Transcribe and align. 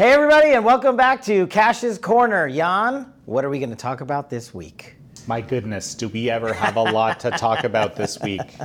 Hey, 0.00 0.12
everybody, 0.12 0.52
and 0.52 0.64
welcome 0.64 0.96
back 0.96 1.20
to 1.24 1.46
Kash's 1.48 1.98
Corner. 1.98 2.48
Jan, 2.48 3.12
what 3.26 3.44
are 3.44 3.50
we 3.50 3.58
going 3.58 3.68
to 3.68 3.76
talk 3.76 4.00
about 4.00 4.30
this 4.30 4.54
week? 4.54 4.94
My 5.26 5.42
goodness, 5.42 5.94
do 5.94 6.08
we 6.08 6.30
ever 6.30 6.54
have 6.54 6.76
a 6.76 6.82
lot 6.82 7.20
to 7.20 7.30
talk 7.32 7.64
about 7.64 7.96
this 7.96 8.18
week? 8.22 8.56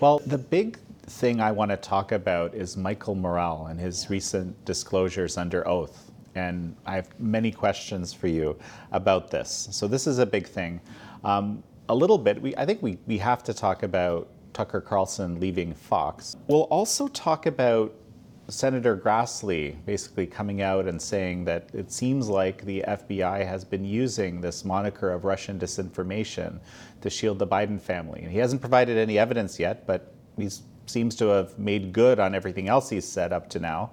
Well, 0.00 0.20
the 0.20 0.38
big 0.38 0.78
thing 1.02 1.42
I 1.42 1.52
want 1.52 1.72
to 1.72 1.76
talk 1.76 2.12
about 2.12 2.54
is 2.54 2.78
Michael 2.78 3.14
Morell 3.14 3.66
and 3.66 3.78
his 3.78 4.08
recent 4.08 4.64
disclosures 4.64 5.36
under 5.36 5.68
oath. 5.68 6.10
And 6.34 6.74
I 6.86 6.94
have 6.94 7.10
many 7.20 7.52
questions 7.52 8.14
for 8.14 8.28
you 8.28 8.58
about 8.90 9.30
this. 9.30 9.68
So, 9.70 9.88
this 9.88 10.06
is 10.06 10.20
a 10.20 10.24
big 10.24 10.46
thing. 10.46 10.80
Um, 11.22 11.62
a 11.90 11.94
little 11.94 12.16
bit, 12.16 12.40
we, 12.40 12.56
I 12.56 12.64
think 12.64 12.80
we, 12.80 12.96
we 13.06 13.18
have 13.18 13.42
to 13.42 13.52
talk 13.52 13.82
about 13.82 14.30
Tucker 14.54 14.80
Carlson 14.80 15.38
leaving 15.38 15.74
Fox. 15.74 16.34
We'll 16.46 16.62
also 16.62 17.08
talk 17.08 17.44
about 17.44 17.94
Senator 18.48 18.96
Grassley 18.96 19.76
basically 19.84 20.26
coming 20.26 20.62
out 20.62 20.86
and 20.86 21.00
saying 21.00 21.44
that 21.44 21.68
it 21.74 21.92
seems 21.92 22.28
like 22.28 22.64
the 22.64 22.82
FBI 22.88 23.46
has 23.46 23.62
been 23.62 23.84
using 23.84 24.40
this 24.40 24.64
moniker 24.64 25.10
of 25.10 25.24
Russian 25.24 25.58
disinformation 25.58 26.58
to 27.02 27.10
shield 27.10 27.38
the 27.38 27.46
Biden 27.46 27.80
family. 27.80 28.22
And 28.22 28.32
he 28.32 28.38
hasn't 28.38 28.62
provided 28.62 28.96
any 28.96 29.18
evidence 29.18 29.58
yet, 29.60 29.86
but 29.86 30.14
he 30.38 30.48
seems 30.86 31.14
to 31.16 31.26
have 31.26 31.58
made 31.58 31.92
good 31.92 32.18
on 32.18 32.34
everything 32.34 32.68
else 32.68 32.88
he's 32.88 33.06
said 33.06 33.34
up 33.34 33.50
to 33.50 33.60
now 33.60 33.90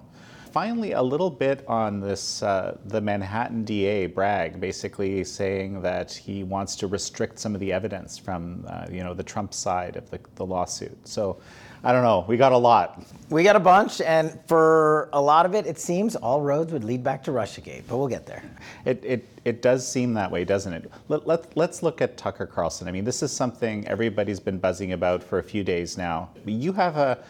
finally, 0.56 0.92
a 0.92 1.02
little 1.02 1.28
bit 1.28 1.62
on 1.68 2.00
this 2.00 2.42
uh, 2.42 2.78
the 2.86 2.98
Manhattan 2.98 3.62
DA 3.62 4.06
Bragg, 4.06 4.58
basically 4.58 5.22
saying 5.22 5.82
that 5.82 6.10
he 6.10 6.44
wants 6.44 6.76
to 6.76 6.86
restrict 6.86 7.38
some 7.38 7.52
of 7.52 7.60
the 7.60 7.70
evidence 7.70 8.16
from 8.16 8.64
uh, 8.66 8.86
you 8.90 9.04
know 9.04 9.12
the 9.12 9.22
Trump 9.22 9.52
side 9.52 9.96
of 9.96 10.08
the, 10.10 10.18
the 10.36 10.46
lawsuit. 10.46 10.96
So. 11.06 11.36
I 11.84 11.92
don't 11.92 12.02
know. 12.02 12.24
We 12.26 12.36
got 12.36 12.50
a 12.50 12.56
lot. 12.56 13.04
We 13.28 13.44
got 13.44 13.54
a 13.54 13.60
bunch, 13.60 14.00
and 14.00 14.40
for 14.48 15.08
a 15.12 15.20
lot 15.20 15.46
of 15.46 15.54
it, 15.54 15.66
it 15.66 15.78
seems 15.78 16.16
all 16.16 16.40
roads 16.40 16.72
would 16.72 16.82
lead 16.82 17.04
back 17.04 17.22
to 17.24 17.30
Russiagate, 17.30 17.84
but 17.86 17.98
we'll 17.98 18.08
get 18.08 18.26
there. 18.26 18.42
It, 18.84 19.04
it, 19.04 19.28
it 19.44 19.62
does 19.62 19.86
seem 19.86 20.12
that 20.14 20.28
way, 20.28 20.44
doesn't 20.44 20.72
it? 20.72 20.90
Let, 21.06 21.28
let, 21.28 21.56
let's 21.56 21.84
look 21.84 22.00
at 22.00 22.16
Tucker 22.16 22.46
Carlson. 22.46 22.88
I 22.88 22.92
mean, 22.92 23.04
this 23.04 23.22
is 23.22 23.30
something 23.30 23.86
everybody's 23.86 24.40
been 24.40 24.58
buzzing 24.58 24.94
about 24.94 25.22
for 25.22 25.38
a 25.38 25.44
few 25.44 25.62
days 25.62 25.96
now. 25.96 26.30
You 26.44 26.72
have 26.72 26.96
a 26.96 27.22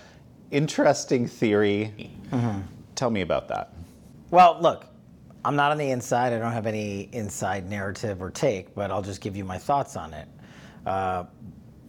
interesting 0.50 1.26
theory. 1.26 1.92
Mm-hmm. 2.30 2.60
Tell 2.96 3.10
me 3.10 3.20
about 3.20 3.46
that. 3.48 3.72
Well, 4.30 4.58
look, 4.60 4.86
I'm 5.44 5.54
not 5.54 5.70
on 5.70 5.78
the 5.78 5.90
inside. 5.90 6.32
I 6.32 6.38
don't 6.40 6.52
have 6.52 6.66
any 6.66 7.08
inside 7.12 7.70
narrative 7.70 8.20
or 8.20 8.30
take, 8.30 8.74
but 8.74 8.90
I'll 8.90 9.02
just 9.02 9.20
give 9.20 9.36
you 9.36 9.44
my 9.44 9.58
thoughts 9.58 9.96
on 9.96 10.12
it. 10.12 10.26
Uh, 10.84 11.24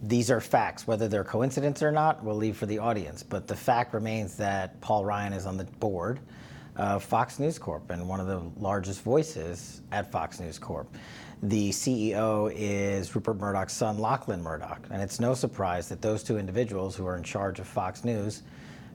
these 0.02 0.30
are 0.30 0.40
facts. 0.40 0.86
Whether 0.86 1.08
they're 1.08 1.24
coincidence 1.24 1.82
or 1.82 1.90
not, 1.90 2.22
we'll 2.22 2.36
leave 2.36 2.56
for 2.56 2.66
the 2.66 2.78
audience. 2.78 3.24
But 3.24 3.48
the 3.48 3.56
fact 3.56 3.94
remains 3.94 4.36
that 4.36 4.80
Paul 4.80 5.04
Ryan 5.04 5.32
is 5.32 5.46
on 5.46 5.56
the 5.56 5.64
board 5.64 6.20
of 6.76 7.02
Fox 7.02 7.40
News 7.40 7.58
Corp 7.58 7.90
and 7.90 8.08
one 8.08 8.20
of 8.20 8.28
the 8.28 8.40
largest 8.60 9.02
voices 9.02 9.82
at 9.90 10.12
Fox 10.12 10.38
News 10.38 10.58
Corp. 10.58 10.94
The 11.42 11.70
CEO 11.70 12.52
is 12.54 13.12
Rupert 13.14 13.38
Murdoch's 13.38 13.72
son, 13.72 13.98
Lachlan 13.98 14.42
Murdoch. 14.42 14.86
And 14.90 15.02
it's 15.02 15.18
no 15.18 15.34
surprise 15.34 15.88
that 15.88 16.00
those 16.00 16.22
two 16.22 16.38
individuals 16.38 16.94
who 16.94 17.06
are 17.06 17.16
in 17.16 17.24
charge 17.24 17.58
of 17.58 17.66
Fox 17.66 18.04
News 18.04 18.42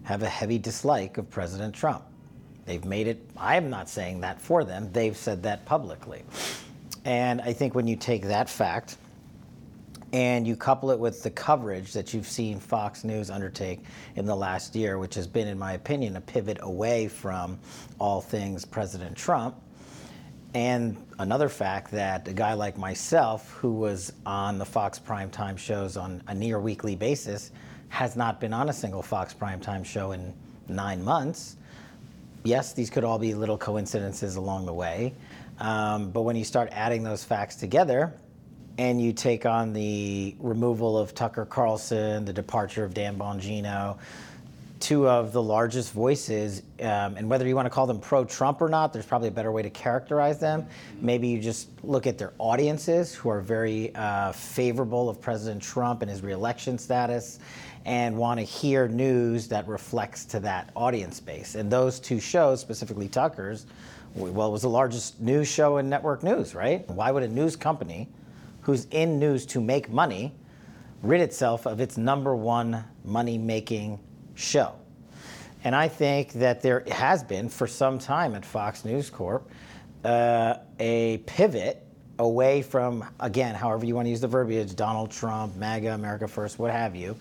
have 0.04 0.24
a 0.24 0.30
heavy 0.30 0.58
dislike 0.58 1.18
of 1.18 1.30
President 1.30 1.74
Trump. 1.74 2.04
They've 2.66 2.86
made 2.86 3.08
it, 3.08 3.30
I'm 3.38 3.70
not 3.70 3.90
saying 3.90 4.22
that 4.22 4.42
for 4.42 4.64
them, 4.64 4.90
they've 4.94 5.18
said 5.18 5.44
that 5.44 5.66
publicly. 5.66 6.24
And 7.06 7.42
I 7.42 7.54
think 7.54 7.76
when 7.76 7.88
you 7.88 7.96
take 7.96 8.24
that 8.24 8.50
fact 8.50 8.98
and 10.14 10.48
you 10.48 10.56
couple 10.56 10.92
it 10.92 11.00
with 11.00 11.24
the 11.24 11.32
coverage 11.32 11.92
that 11.94 12.14
you've 12.14 12.28
seen 12.28 12.60
Fox 12.60 13.04
News 13.04 13.30
undertake 13.30 13.84
in 14.16 14.26
the 14.26 14.36
last 14.36 14.76
year, 14.76 14.98
which 14.98 15.16
has 15.16 15.28
been, 15.28 15.48
in 15.48 15.58
my 15.58 15.74
opinion, 15.74 16.16
a 16.16 16.22
pivot 16.22 16.60
away 16.62 17.08
from 17.08 17.60
all 18.00 18.22
things 18.22 18.64
President 18.64 19.18
Trump, 19.18 19.56
and 20.54 20.96
another 21.18 21.50
fact 21.50 21.92
that 21.92 22.28
a 22.28 22.34
guy 22.34 22.54
like 22.54 22.78
myself, 22.78 23.52
who 23.54 23.74
was 23.74 24.14
on 24.26 24.60
the 24.60 24.66
Fox 24.66 25.00
primetime 25.00 25.58
shows 25.58 25.98
on 25.98 26.22
a 26.28 26.36
near 26.36 26.60
weekly 26.60 26.96
basis, 26.96 27.52
has 27.94 28.16
not 28.16 28.40
been 28.40 28.54
on 28.54 28.70
a 28.70 28.74
single 28.74 29.04
Fox 29.04 29.36
primetime 29.36 29.86
show 29.86 30.14
in 30.14 30.34
nine 30.68 31.04
months. 31.04 31.58
Yes, 32.44 32.74
these 32.74 32.90
could 32.90 33.04
all 33.04 33.20
be 33.20 33.36
little 33.36 33.58
coincidences 33.58 34.36
along 34.36 34.66
the 34.66 34.74
way. 34.74 35.14
Um, 35.60 36.10
but 36.10 36.24
when 36.24 36.36
you 36.36 36.44
start 36.44 36.70
adding 36.72 37.04
those 37.04 37.24
facts 37.24 37.56
together 37.56 38.12
and 38.80 39.00
you 39.00 39.14
take 39.14 39.46
on 39.46 39.74
the 39.74 40.36
removal 40.40 40.98
of 40.98 41.14
Tucker 41.14 41.46
Carlson, 41.46 42.26
the 42.26 42.34
departure 42.34 42.84
of 42.84 42.96
Dan 42.96 43.16
Bongino, 43.16 44.00
two 44.80 45.08
of 45.08 45.32
the 45.32 45.42
largest 45.42 45.94
voices, 45.94 46.64
um, 46.82 47.16
and 47.16 47.30
whether 47.30 47.48
you 47.48 47.56
want 47.56 47.68
to 47.68 47.70
call 47.70 47.86
them 47.86 48.00
pro 48.00 48.26
Trump 48.26 48.60
or 48.60 48.70
not, 48.70 48.92
there's 48.92 49.06
probably 49.06 49.28
a 49.28 49.32
better 49.32 49.52
way 49.52 49.62
to 49.62 49.70
characterize 49.70 50.40
them. 50.40 50.66
Maybe 51.00 51.28
you 51.28 51.40
just 51.40 51.70
look 51.84 52.08
at 52.08 52.18
their 52.18 52.34
audiences 52.40 53.14
who 53.14 53.30
are 53.30 53.40
very 53.40 53.94
uh, 53.94 54.32
favorable 54.32 55.10
of 55.10 55.22
President 55.22 55.62
Trump 55.62 56.02
and 56.02 56.10
his 56.10 56.24
reelection 56.24 56.80
status 56.80 57.40
and 57.86 58.16
want 58.16 58.40
to 58.40 58.46
hear 58.46 58.88
news 58.88 59.48
that 59.50 59.68
reflects 59.68 60.26
to 60.26 60.40
that 60.40 60.72
audience 60.76 61.20
base. 61.20 61.56
And 61.56 61.72
those 61.72 62.00
two 62.00 62.20
shows, 62.20 62.62
specifically 62.62 63.10
Tucker's, 63.10 63.66
well, 64.16 64.48
it 64.48 64.52
was 64.52 64.62
the 64.62 64.70
largest 64.70 65.20
news 65.20 65.48
show 65.48 65.78
in 65.78 65.90
network 65.90 66.24
news, 66.24 66.54
right? 66.54 66.88
Why 66.90 67.12
would 67.12 67.24
a 67.24 67.28
news 67.28 67.56
company 67.56 68.08
who's 68.62 68.86
in 68.92 69.20
news 69.20 69.46
to 69.48 69.60
make 69.60 69.90
money 69.90 70.34
rid 71.02 71.20
itself 71.20 71.66
of 71.66 71.82
its 71.82 71.98
number 71.98 72.36
one 72.36 72.84
money 73.04 73.38
making 73.38 74.00
show? 74.36 74.76
And 75.64 75.76
I 75.76 75.88
think 75.88 76.34
that 76.34 76.62
there 76.62 76.84
has 76.92 77.24
been 77.24 77.50
for 77.50 77.68
some 77.68 77.98
time 77.98 78.36
at 78.36 78.46
Fox 78.46 78.86
News 78.86 79.10
Corp 79.10 79.50
uh, 80.04 80.56
a 80.80 81.18
pivot 81.20 81.84
away 82.20 82.62
from, 82.62 83.06
again, 83.20 83.56
however 83.56 83.86
you 83.86 83.96
want 83.96 84.06
to 84.06 84.10
use 84.10 84.22
the 84.22 84.28
verbiage, 84.28 84.76
Donald 84.76 85.12
Trump, 85.12 85.56
MAGA, 85.56 85.94
America 85.94 86.28
First, 86.28 86.60
what 86.60 86.72
have 86.72 86.96
you, 86.96 87.16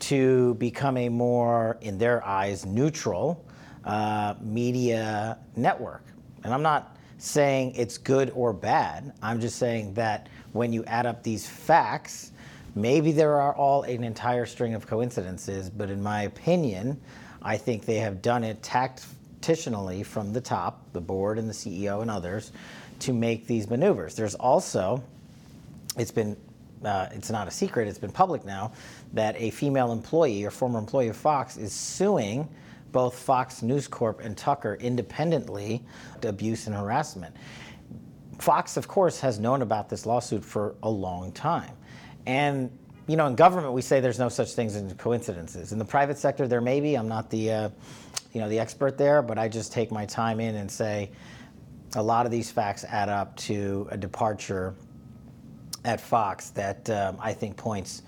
to 0.00 0.54
become 0.54 0.96
a 0.96 1.08
more, 1.08 1.76
in 1.82 1.98
their 1.98 2.26
eyes, 2.26 2.64
neutral 2.64 3.44
uh, 3.84 4.34
media 4.40 5.38
network. 5.56 6.04
And 6.44 6.54
I'm 6.54 6.62
not 6.62 6.96
saying 7.18 7.74
it's 7.76 7.98
good 7.98 8.32
or 8.34 8.52
bad. 8.52 9.12
I'm 9.22 9.40
just 9.40 9.58
saying 9.58 9.94
that 9.94 10.28
when 10.52 10.72
you 10.72 10.84
add 10.84 11.06
up 11.06 11.22
these 11.22 11.46
facts, 11.46 12.32
maybe 12.74 13.12
there 13.12 13.38
are 13.40 13.54
all 13.54 13.82
an 13.82 14.04
entire 14.04 14.46
string 14.46 14.74
of 14.74 14.86
coincidences, 14.86 15.68
but 15.68 15.90
in 15.90 16.02
my 16.02 16.22
opinion, 16.22 17.00
I 17.42 17.56
think 17.56 17.84
they 17.84 17.96
have 17.96 18.22
done 18.22 18.42
it 18.42 18.62
tactitionally 18.62 20.02
from 20.02 20.32
the 20.32 20.40
top, 20.40 20.92
the 20.92 21.00
board 21.00 21.38
and 21.38 21.48
the 21.48 21.54
CEO 21.54 22.02
and 22.02 22.10
others, 22.10 22.52
to 23.00 23.12
make 23.12 23.46
these 23.46 23.68
maneuvers. 23.68 24.14
There's 24.14 24.34
also, 24.34 25.02
it's 25.96 26.10
been 26.10 26.36
uh, 26.84 27.08
it's 27.12 27.30
not 27.30 27.46
a 27.46 27.50
secret, 27.50 27.88
it's 27.88 27.98
been 27.98 28.12
public 28.12 28.44
now, 28.44 28.72
that 29.12 29.36
a 29.38 29.50
female 29.50 29.92
employee 29.92 30.44
or 30.44 30.50
former 30.50 30.78
employee 30.78 31.08
of 31.08 31.16
Fox 31.16 31.56
is 31.56 31.72
suing 31.72 32.48
both 32.92 33.18
Fox 33.18 33.62
News 33.62 33.86
Corp 33.86 34.20
and 34.20 34.36
Tucker 34.36 34.76
independently 34.80 35.82
abuse 36.22 36.66
and 36.66 36.74
harassment. 36.74 37.34
Fox, 38.38 38.76
of 38.76 38.88
course, 38.88 39.20
has 39.20 39.38
known 39.38 39.62
about 39.62 39.88
this 39.88 40.06
lawsuit 40.06 40.44
for 40.44 40.74
a 40.82 40.88
long 40.88 41.32
time. 41.32 41.72
And 42.26 42.70
you 43.06 43.16
know, 43.16 43.26
in 43.26 43.34
government, 43.34 43.72
we 43.72 43.82
say 43.82 43.98
there's 43.98 44.20
no 44.20 44.28
such 44.28 44.52
things 44.52 44.76
as 44.76 44.92
coincidences. 44.92 45.72
In 45.72 45.78
the 45.78 45.84
private 45.84 46.16
sector, 46.16 46.46
there 46.46 46.60
may 46.60 46.80
be. 46.80 46.94
I'm 46.94 47.08
not 47.08 47.28
the, 47.28 47.50
uh, 47.50 47.68
you 48.32 48.40
know, 48.40 48.48
the 48.48 48.60
expert 48.60 48.96
there, 48.96 49.20
but 49.20 49.36
I 49.36 49.48
just 49.48 49.72
take 49.72 49.90
my 49.90 50.06
time 50.06 50.38
in 50.38 50.54
and 50.54 50.70
say 50.70 51.10
a 51.94 52.02
lot 52.02 52.26
of 52.26 52.32
these 52.32 52.50
facts 52.50 52.84
add 52.84 53.08
up 53.08 53.36
to 53.36 53.88
a 53.90 53.96
departure 53.96 54.74
at 55.84 56.00
Fox 56.00 56.50
that 56.50 56.88
um, 56.90 57.16
I 57.20 57.32
think 57.32 57.56
points 57.56 58.02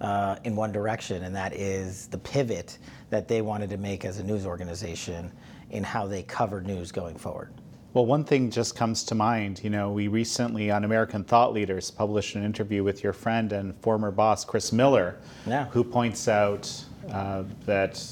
uh, 0.00 0.36
in 0.44 0.56
one 0.56 0.72
direction, 0.72 1.24
and 1.24 1.34
that 1.34 1.52
is 1.52 2.06
the 2.06 2.18
pivot 2.18 2.78
that 3.10 3.28
they 3.28 3.42
wanted 3.42 3.70
to 3.70 3.76
make 3.76 4.04
as 4.04 4.18
a 4.18 4.22
news 4.22 4.46
organization 4.46 5.32
in 5.70 5.84
how 5.84 6.06
they 6.06 6.22
cover 6.22 6.60
news 6.60 6.92
going 6.92 7.16
forward. 7.16 7.52
Well, 7.94 8.06
one 8.06 8.22
thing 8.22 8.50
just 8.50 8.76
comes 8.76 9.02
to 9.04 9.14
mind. 9.14 9.60
You 9.64 9.70
know, 9.70 9.90
we 9.90 10.08
recently 10.08 10.70
on 10.70 10.84
American 10.84 11.24
Thought 11.24 11.52
Leaders 11.52 11.90
published 11.90 12.36
an 12.36 12.44
interview 12.44 12.84
with 12.84 13.02
your 13.02 13.12
friend 13.12 13.52
and 13.52 13.74
former 13.80 14.10
boss, 14.10 14.44
Chris 14.44 14.72
Miller, 14.72 15.16
yeah. 15.46 15.66
who 15.66 15.82
points 15.82 16.28
out 16.28 16.72
uh, 17.10 17.44
that 17.64 18.04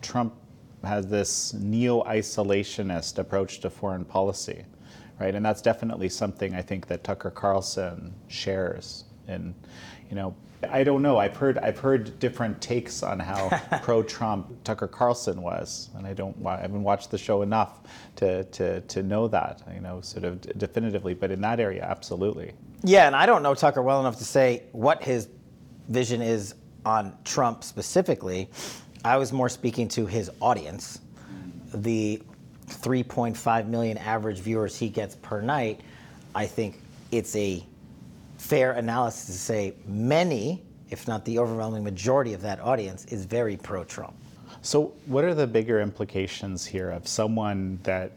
Trump 0.00 0.32
has 0.86 1.06
this 1.06 1.52
neo 1.54 2.02
isolationist 2.04 3.18
approach 3.18 3.60
to 3.60 3.70
foreign 3.70 4.04
policy 4.04 4.64
right? 5.18 5.34
And 5.34 5.44
that's 5.44 5.62
definitely 5.62 6.08
something 6.08 6.54
I 6.54 6.62
think 6.62 6.86
that 6.88 7.04
Tucker 7.04 7.30
Carlson 7.30 8.14
shares. 8.28 9.04
And 9.28 9.54
you 10.10 10.16
know, 10.16 10.36
I 10.70 10.84
don't 10.84 11.02
know. 11.02 11.18
I've 11.18 11.36
heard 11.36 11.58
I've 11.58 11.78
heard 11.78 12.18
different 12.18 12.60
takes 12.60 13.02
on 13.02 13.18
how 13.18 13.48
pro-Trump 13.82 14.64
Tucker 14.64 14.88
Carlson 14.88 15.42
was, 15.42 15.90
and 15.96 16.06
I 16.06 16.14
don't 16.14 16.36
I 16.46 16.60
haven't 16.60 16.82
watched 16.82 17.10
the 17.10 17.18
show 17.18 17.42
enough 17.42 17.80
to 18.16 18.44
to 18.44 18.80
to 18.80 19.02
know 19.02 19.28
that 19.28 19.62
you 19.74 19.80
know 19.80 20.00
sort 20.00 20.24
of 20.24 20.40
definitively. 20.58 21.14
But 21.14 21.30
in 21.30 21.40
that 21.42 21.60
area, 21.60 21.82
absolutely. 21.82 22.52
Yeah, 22.82 23.06
and 23.06 23.16
I 23.16 23.26
don't 23.26 23.42
know 23.42 23.54
Tucker 23.54 23.82
well 23.82 24.00
enough 24.00 24.18
to 24.18 24.24
say 24.24 24.64
what 24.72 25.02
his 25.02 25.28
vision 25.88 26.22
is 26.22 26.54
on 26.84 27.16
Trump 27.24 27.64
specifically. 27.64 28.48
I 29.06 29.18
was 29.18 29.32
more 29.32 29.48
speaking 29.48 29.86
to 29.90 30.06
his 30.06 30.32
audience. 30.40 30.98
The 31.72 32.20
3.5 32.66 33.68
million 33.68 33.98
average 33.98 34.40
viewers 34.40 34.76
he 34.76 34.88
gets 34.88 35.14
per 35.14 35.40
night, 35.40 35.80
I 36.34 36.46
think 36.46 36.80
it's 37.12 37.36
a 37.36 37.64
fair 38.36 38.72
analysis 38.72 39.26
to 39.26 39.32
say 39.32 39.74
many, 39.86 40.64
if 40.90 41.06
not 41.06 41.24
the 41.24 41.38
overwhelming 41.38 41.84
majority 41.84 42.32
of 42.32 42.42
that 42.42 42.58
audience, 42.58 43.04
is 43.04 43.24
very 43.26 43.56
pro 43.56 43.84
Trump. 43.84 44.14
So, 44.62 44.92
what 45.06 45.22
are 45.22 45.34
the 45.34 45.46
bigger 45.46 45.80
implications 45.80 46.66
here 46.66 46.90
of 46.90 47.06
someone 47.06 47.78
that, 47.84 48.10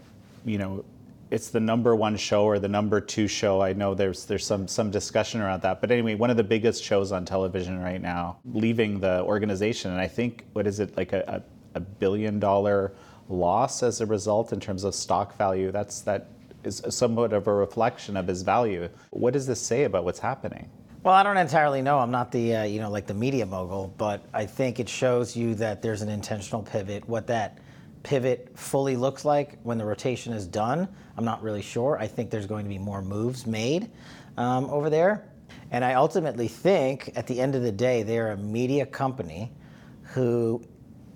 you 0.44 0.58
know, 0.58 0.84
it's 1.32 1.50
the 1.50 1.60
number 1.60 1.96
one 1.96 2.18
show 2.18 2.44
or 2.46 2.60
the 2.60 2.68
number 2.68 3.00
two 3.00 3.28
show? 3.28 3.62
I 3.62 3.74
know 3.74 3.94
there's 3.94 4.26
there's 4.26 4.46
some 4.46 4.68
some 4.68 4.90
discussion 4.90 5.42
around 5.42 5.62
that, 5.62 5.82
but 5.82 5.92
anyway, 5.92 6.16
one 6.16 6.30
of 6.30 6.38
the 6.38 6.44
biggest 6.44 6.84
shows 6.84 7.12
on 7.12 7.26
television 7.26 7.80
right 7.82 8.02
now, 8.02 8.40
leaving 8.46 9.00
the 9.00 9.22
organization, 9.24 9.92
and 9.92 10.00
I 10.00 10.08
think 10.08 10.46
what 10.54 10.66
is 10.66 10.80
it 10.80 10.98
like 10.98 11.14
a, 11.14 11.44
a, 11.76 11.78
a 11.78 11.80
billion 11.80 12.40
dollar 12.40 12.94
loss 13.28 13.84
as 13.84 14.02
a 14.02 14.06
result 14.06 14.54
in 14.54 14.60
terms 14.60 14.84
of 14.84 14.96
stock 14.96 15.38
value? 15.38 15.72
That's 15.72 16.02
that 16.02 16.30
is 16.64 16.82
somewhat 16.90 17.34
of 17.34 17.48
a 17.48 17.54
reflection 17.54 18.18
of 18.18 18.28
his 18.28 18.42
value. 18.42 18.90
What 19.12 19.34
does 19.34 19.46
this 19.46 19.62
say 19.62 19.84
about 19.84 20.04
what's 20.04 20.20
happening? 20.20 20.70
Well, 21.04 21.14
I 21.14 21.24
don't 21.24 21.38
entirely 21.38 21.82
know. 21.82 22.00
I'm 22.00 22.12
not 22.12 22.32
the 22.32 22.56
uh, 22.56 22.64
you 22.64 22.80
know 22.80 22.90
like 22.90 23.08
the 23.08 23.14
media 23.14 23.46
mogul, 23.46 23.94
but 23.98 24.22
I 24.34 24.46
think 24.46 24.80
it 24.80 24.90
shows 24.90 25.36
you 25.36 25.56
that 25.56 25.82
there's 25.82 26.02
an 26.02 26.10
intentional 26.10 26.64
pivot. 26.64 27.08
What 27.08 27.28
that 27.28 27.60
pivot 28.04 28.52
fully 28.56 28.96
looks 28.96 29.26
like 29.26 29.60
when 29.64 29.78
the 29.78 29.86
rotation 29.86 30.34
is 30.34 30.48
done, 30.48 30.88
I'm 31.18 31.26
not 31.26 31.44
really 31.44 31.62
sure. 31.62 31.98
I 32.00 32.08
think 32.08 32.30
there's 32.30 32.46
going 32.46 32.66
to 32.66 32.70
be 32.70 32.78
more 32.78 33.02
moves 33.02 33.46
made 33.46 33.90
um, 34.38 34.66
over 34.66 34.90
there, 34.90 35.26
and 35.72 35.84
I 35.84 35.96
ultimately 35.96 36.48
think 36.48 37.12
at 37.16 37.28
the 37.28 37.40
end 37.40 37.56
of 37.56 37.62
the 37.62 37.72
day, 37.72 38.04
they're 38.04 38.32
a 38.32 38.38
media 38.38 38.86
company 38.86 39.52
who 40.04 40.62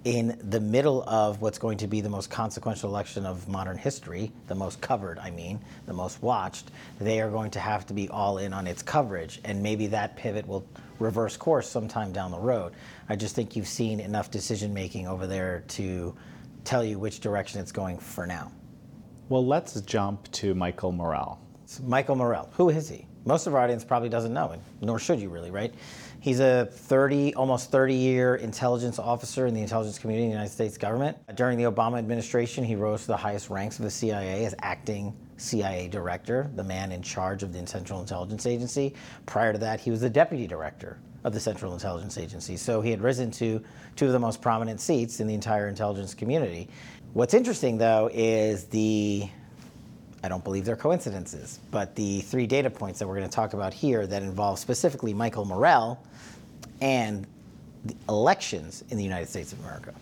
in 0.03 0.37
the 0.49 0.59
middle 0.59 1.03
of 1.07 1.41
what's 1.41 1.57
going 1.57 1.77
to 1.77 1.87
be 1.87 2.01
the 2.01 2.09
most 2.09 2.29
consequential 2.29 2.89
election 2.89 3.25
of 3.25 3.47
modern 3.47 3.77
history, 3.77 4.31
the 4.47 4.55
most 4.55 4.81
covered, 4.81 5.17
I 5.17 5.31
mean, 5.31 5.59
the 5.85 5.93
most 5.93 6.21
watched, 6.21 6.71
they 6.99 7.21
are 7.21 7.29
going 7.29 7.51
to 7.51 7.59
have 7.59 7.85
to 7.87 7.93
be 7.93 8.09
all 8.09 8.37
in 8.37 8.53
on 8.53 8.67
its 8.67 8.81
coverage. 8.81 9.39
And 9.45 9.63
maybe 9.63 9.87
that 9.87 10.17
pivot 10.17 10.45
will 10.45 10.65
reverse 10.99 11.37
course 11.37 11.69
sometime 11.69 12.11
down 12.11 12.31
the 12.31 12.39
road. 12.39 12.73
I 13.07 13.15
just 13.15 13.33
think 13.33 13.55
you've 13.55 13.67
seen 13.67 14.01
enough 14.01 14.29
decision 14.29 14.73
making 14.73 15.07
over 15.07 15.25
there 15.25 15.63
to 15.69 16.15
tell 16.63 16.83
you 16.83 16.99
which 16.99 17.19
direction 17.19 17.59
it's 17.59 17.71
going 17.71 17.97
for 17.97 18.25
now. 18.25 18.51
Well, 19.29 19.45
let's 19.45 19.79
jump 19.81 20.31
to 20.33 20.53
Michael 20.53 20.91
Morell. 20.91 21.39
So 21.65 21.83
Michael 21.83 22.15
Morell, 22.15 22.49
who 22.53 22.69
is 22.69 22.89
he? 22.89 23.07
Most 23.25 23.47
of 23.47 23.55
our 23.55 23.61
audience 23.61 23.85
probably 23.85 24.09
doesn't 24.09 24.33
know, 24.33 24.51
and 24.51 24.61
nor 24.81 24.99
should 24.99 25.19
you 25.19 25.29
really, 25.29 25.49
right? 25.49 25.73
He's 26.19 26.41
a 26.41 26.65
30, 26.71 27.35
almost 27.35 27.71
30 27.71 27.95
year 27.95 28.35
intelligence 28.35 28.99
officer 28.99 29.47
in 29.47 29.53
the 29.53 29.61
intelligence 29.61 29.97
community 29.97 30.25
in 30.25 30.29
the 30.29 30.35
United 30.35 30.51
States 30.51 30.77
government. 30.77 31.17
During 31.35 31.57
the 31.57 31.63
Obama 31.63 31.97
administration, 31.97 32.63
he 32.63 32.75
rose 32.75 33.01
to 33.01 33.07
the 33.07 33.17
highest 33.17 33.49
ranks 33.49 33.79
of 33.79 33.85
the 33.85 33.91
CIA 33.91 34.45
as 34.45 34.53
acting 34.59 35.15
CIA 35.37 35.87
director, 35.87 36.51
the 36.55 36.63
man 36.63 36.91
in 36.91 37.01
charge 37.01 37.43
of 37.43 37.53
the 37.53 37.65
Central 37.65 38.01
Intelligence 38.01 38.45
Agency. 38.45 38.93
Prior 39.25 39.53
to 39.53 39.59
that, 39.59 39.79
he 39.79 39.89
was 39.89 40.01
the 40.01 40.09
deputy 40.09 40.47
director 40.47 40.99
of 41.23 41.33
the 41.33 41.39
Central 41.39 41.73
Intelligence 41.73 42.17
Agency. 42.17 42.57
So 42.57 42.81
he 42.81 42.91
had 42.91 43.01
risen 43.01 43.31
to 43.31 43.63
two 43.95 44.07
of 44.07 44.11
the 44.11 44.19
most 44.19 44.41
prominent 44.41 44.81
seats 44.81 45.19
in 45.19 45.27
the 45.27 45.33
entire 45.33 45.67
intelligence 45.67 46.13
community. 46.13 46.67
What's 47.13 47.33
interesting, 47.33 47.77
though, 47.77 48.09
is 48.13 48.65
the 48.65 49.29
I 50.23 50.29
don't 50.29 50.43
believe 50.43 50.63
they're 50.63 50.77
coincidences, 50.77 51.59
but 51.69 51.95
the 51.95 52.21
three 52.21 52.47
data 52.47 52.69
points 52.69 52.99
that 52.99 53.07
we're 53.07 53.17
going 53.17 53.29
to 53.29 53.35
talk 53.35 53.53
about 53.53 53.73
here 53.73 54.07
that 54.07 54.23
involve 54.23 54.57
specifically 54.57 55.13
Michael 55.13 55.43
Morell 55.43 56.01
and 56.79 57.27
the 57.83 57.95
elections 58.07 58.85
in 58.89 58.97
the 58.97 59.03
United 59.03 59.27
States 59.27 59.51
of 59.51 59.59
America. 59.59 59.93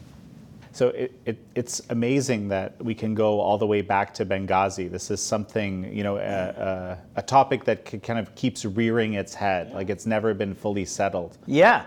So 0.74 0.90
it, 0.90 1.14
it, 1.26 1.38
it's 1.56 1.82
amazing 1.90 2.48
that 2.50 2.82
we 2.84 2.96
can 2.96 3.14
go 3.14 3.40
all 3.42 3.58
the 3.58 3.68
way 3.68 3.82
back 3.82 4.14
to 4.16 4.26
Benghazi. 4.26 4.90
This 4.90 5.12
is 5.12 5.22
something, 5.22 5.96
you 5.96 6.04
know, 6.04 6.18
a, 6.18 6.20
mm. 6.20 6.58
a, 6.58 6.98
a 7.18 7.22
topic 7.22 7.66
that 7.66 8.04
kind 8.04 8.20
of 8.20 8.34
keeps 8.36 8.64
rearing 8.66 9.16
its 9.16 9.34
head, 9.34 9.74
like 9.74 9.90
it's 9.90 10.06
never 10.06 10.34
been 10.34 10.56
fully 10.56 10.86
settled. 10.86 11.38
Yeah. 11.46 11.86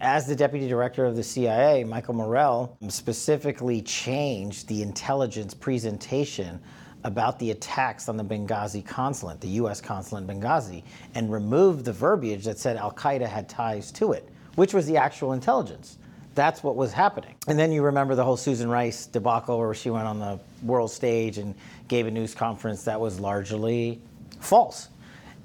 As 0.00 0.26
the 0.26 0.36
deputy 0.36 0.68
director 0.68 1.06
of 1.06 1.16
the 1.16 1.22
CIA, 1.22 1.84
Michael 1.84 2.14
Morell 2.14 2.76
specifically 2.88 3.80
changed 3.80 4.68
the 4.68 4.82
intelligence 4.82 5.54
presentation 5.54 6.60
about 7.04 7.38
the 7.38 7.52
attacks 7.52 8.08
on 8.08 8.16
the 8.16 8.24
Benghazi 8.24 8.84
consulate, 8.84 9.40
the 9.40 9.48
U.S. 9.48 9.80
consulate 9.80 10.28
in 10.28 10.40
Benghazi, 10.40 10.82
and 11.14 11.32
removed 11.32 11.84
the 11.84 11.92
verbiage 11.92 12.44
that 12.44 12.58
said 12.58 12.76
Al 12.76 12.92
Qaeda 12.92 13.26
had 13.26 13.48
ties 13.48 13.90
to 13.92 14.12
it, 14.12 14.28
which 14.56 14.74
was 14.74 14.86
the 14.86 14.96
actual 14.96 15.32
intelligence. 15.32 15.98
That's 16.38 16.62
what 16.62 16.76
was 16.76 16.92
happening. 16.92 17.34
And 17.48 17.58
then 17.58 17.72
you 17.72 17.82
remember 17.82 18.14
the 18.14 18.22
whole 18.22 18.36
Susan 18.36 18.68
Rice 18.68 19.06
debacle 19.06 19.58
where 19.58 19.74
she 19.74 19.90
went 19.90 20.06
on 20.06 20.20
the 20.20 20.38
world 20.62 20.92
stage 20.92 21.38
and 21.38 21.52
gave 21.88 22.06
a 22.06 22.12
news 22.12 22.32
conference 22.32 22.84
that 22.84 23.00
was 23.00 23.18
largely 23.18 24.00
false. 24.38 24.88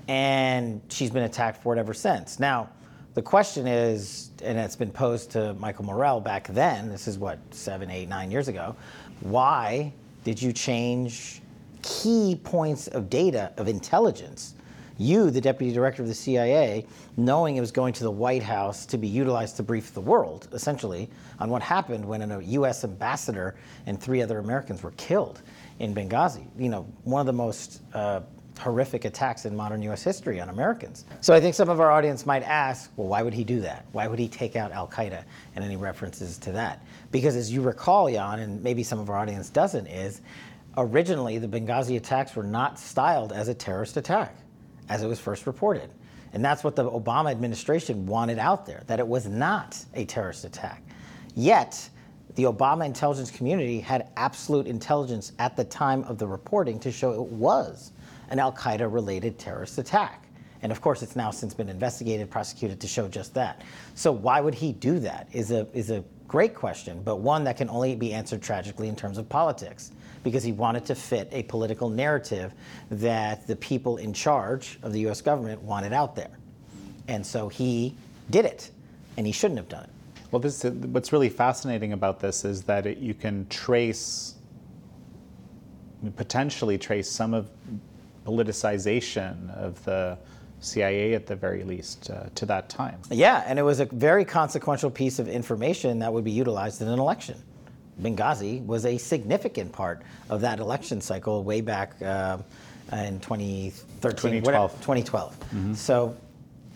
And 0.08 0.82
she's 0.90 1.10
been 1.10 1.24
attacked 1.24 1.64
for 1.64 1.76
it 1.76 1.80
ever 1.80 1.96
since. 1.96 2.40
Now, 2.40 2.70
the 3.16 3.24
question 3.24 3.66
is, 3.66 4.30
and 4.44 4.60
it's 4.60 4.76
been 4.76 4.92
posed 4.92 5.32
to 5.32 5.56
Michael 5.56 5.86
Morell 5.86 6.20
back 6.20 6.48
then, 6.50 6.90
this 6.90 7.08
is 7.08 7.18
what, 7.18 7.40
seven, 7.50 7.90
eight, 7.90 8.08
nine 8.08 8.30
years 8.30 8.48
ago, 8.48 8.76
why 9.22 9.92
did 10.24 10.40
you 10.40 10.54
change 10.54 11.42
key 11.84 12.40
points 12.44 12.88
of 12.88 13.10
data 13.10 13.52
of 13.58 13.68
intelligence. 13.68 14.56
You, 14.98 15.32
the 15.32 15.42
deputy 15.42 15.74
director 15.74 16.02
of 16.02 16.08
the 16.08 16.14
CIA, 16.14 16.86
knowing 17.18 17.56
it 17.56 17.62
was 17.62 17.72
going 17.72 17.94
to 17.94 18.04
the 18.04 18.12
White 18.12 18.44
House 18.44 18.86
to 18.88 18.98
be 18.98 19.08
utilized 19.08 19.58
to 19.58 19.64
brief 19.64 19.94
the 19.94 20.02
world, 20.02 20.48
essentially, 20.54 21.10
on 21.40 21.50
what 21.50 21.62
happened 21.64 22.06
when 22.06 22.22
a 22.22 22.40
U.S. 22.42 22.84
ambassador 22.84 23.56
and 23.88 24.00
three 24.00 24.22
other 24.22 24.40
Americans 24.40 24.84
were 24.84 24.92
killed 24.92 25.42
in 25.80 25.96
Benghazi. 25.96 26.46
You 26.58 26.70
know, 26.70 26.84
one 27.06 27.22
of 27.22 27.26
the 27.26 27.34
most 27.34 27.82
uh, 27.94 28.22
horrific 28.60 29.06
attacks 29.06 29.46
in 29.46 29.56
modern 29.56 29.82
U.S. 29.84 30.04
history 30.04 30.40
on 30.40 30.50
Americans. 30.50 31.06
So 31.22 31.34
I 31.34 31.42
think 31.42 31.56
some 31.56 31.70
of 31.70 31.80
our 31.80 31.92
audience 31.92 32.28
might 32.28 32.44
ask, 32.44 32.92
well, 32.96 33.08
why 33.08 33.24
would 33.24 33.34
he 33.34 33.44
do 33.44 33.60
that? 33.62 33.86
Why 33.94 34.08
would 34.08 34.20
he 34.20 34.28
take 34.28 34.56
out 34.56 34.72
Al 34.72 34.88
Qaeda 34.88 35.24
and 35.56 35.66
any 35.66 35.76
references 35.76 36.38
to 36.40 36.52
that? 36.52 36.86
Because 37.12 37.36
as 37.36 37.52
you 37.52 37.62
recall, 37.62 38.10
Jan, 38.12 38.40
and 38.40 38.62
maybe 38.62 38.84
some 38.84 39.00
of 39.00 39.10
our 39.10 39.18
audience 39.18 39.50
doesn't, 39.50 39.88
is 39.88 40.22
originally 40.78 41.40
the 41.40 41.48
Benghazi 41.48 41.98
attacks 41.98 42.36
were 42.36 42.44
not 42.44 42.80
styled 42.80 43.34
as 43.34 43.48
a 43.48 43.54
terrorist 43.54 43.98
attack 43.98 44.36
as 44.94 45.02
it 45.02 45.08
was 45.08 45.20
first 45.20 45.48
reported. 45.48 45.90
And 46.34 46.46
that's 46.46 46.64
what 46.64 46.76
the 46.76 46.90
Obama 46.90 47.32
administration 47.32 48.06
wanted 48.06 48.38
out 48.38 48.68
there, 48.68 48.84
that 48.86 49.00
it 49.00 49.08
was 49.08 49.26
not 49.26 49.84
a 49.96 50.06
terrorist 50.06 50.46
attack. 50.46 50.84
Yet, 51.36 51.90
the 52.36 52.44
Obama 52.44 52.86
intelligence 52.86 53.32
community 53.32 53.80
had 53.80 54.10
absolute 54.18 54.68
intelligence 54.68 55.32
at 55.40 55.56
the 55.56 55.64
time 55.64 56.04
of 56.04 56.20
the 56.20 56.28
reporting 56.28 56.80
to 56.82 56.92
show 56.92 57.12
it 57.14 57.28
was 57.28 57.92
an 58.30 58.38
Al 58.38 58.52
Qaeda 58.54 58.92
related 58.92 59.40
terrorist 59.40 59.80
attack. 59.80 60.28
And 60.62 60.72
of 60.72 60.80
course, 60.80 61.02
it's 61.02 61.16
now 61.16 61.32
since 61.32 61.56
been 61.56 61.70
investigated, 61.70 62.30
prosecuted 62.30 62.80
to 62.80 62.88
show 62.88 63.08
just 63.08 63.34
that. 63.34 63.64
So, 63.96 64.12
why 64.12 64.42
would 64.42 64.54
he 64.54 64.74
do 64.74 65.00
that? 65.00 65.28
Is 65.34 65.50
a, 65.52 65.68
is 65.74 65.90
a 65.90 66.04
great 66.28 66.54
question, 66.54 67.02
but 67.04 67.18
one 67.18 67.44
that 67.46 67.58
can 67.58 67.70
only 67.70 67.96
be 67.96 68.14
answered 68.14 68.44
tragically 68.44 68.90
in 68.90 68.96
terms 68.96 69.18
of 69.18 69.28
politics 69.28 69.92
because 70.24 70.44
he 70.44 70.52
wanted 70.52 70.86
to 70.86 70.96
fit 70.96 71.28
a 71.32 71.44
political 71.44 71.90
narrative 71.90 72.54
that 72.90 73.46
the 73.48 73.56
people 73.56 73.98
in 73.98 74.14
charge 74.14 74.80
of 74.82 74.94
the 74.94 75.08
US 75.08 75.22
government 75.22 75.62
wanted 75.62 75.94
out 75.94 76.16
there. 76.16 76.38
And 77.08 77.26
so 77.26 77.50
he 77.50 77.96
did 78.30 78.46
it, 78.46 78.72
and 79.18 79.26
he 79.26 79.34
shouldn't 79.34 79.58
have 79.58 79.70
done 79.70 79.84
it. 79.84 79.90
Well, 80.32 80.40
this, 80.40 80.64
what's 80.64 81.14
really 81.14 81.30
fascinating 81.30 81.94
about 81.94 82.20
this 82.20 82.46
is 82.46 82.64
that 82.64 82.86
it, 82.86 82.98
you 82.98 83.14
can 83.14 83.46
trace, 83.50 84.36
potentially 86.16 86.78
trace 86.78 87.10
some 87.10 87.34
of 87.34 87.50
politicization 88.26 89.56
of 89.56 89.84
the 89.84 90.18
CIA 90.60 91.14
at 91.14 91.28
the 91.28 91.36
very 91.36 91.64
least 91.64 92.10
uh, 92.10 92.30
to 92.36 92.46
that 92.46 92.70
time. 92.70 93.00
Yeah, 93.12 93.44
and 93.46 93.60
it 93.60 93.64
was 93.64 93.80
a 93.80 93.86
very 93.86 94.26
consequential 94.26 94.90
piece 94.90 95.20
of 95.20 95.28
information 95.28 96.00
that 96.00 96.12
would 96.12 96.24
be 96.24 96.32
utilized 96.32 96.82
in 96.82 96.88
an 96.88 97.00
election. 97.00 97.42
Benghazi 98.02 98.66
was 98.66 98.86
a 98.86 98.98
significant 98.98 99.72
part 99.72 100.04
of 100.30 100.42
that 100.42 100.60
election 100.60 101.02
cycle 101.02 101.44
way 101.44 101.62
back 101.62 102.02
uh, 102.02 102.38
in 102.92 103.20
2013, 103.20 104.42
2012. 104.42 104.72
2012. 104.74 105.40
Mm-hmm. 105.40 105.74
So 105.74 106.16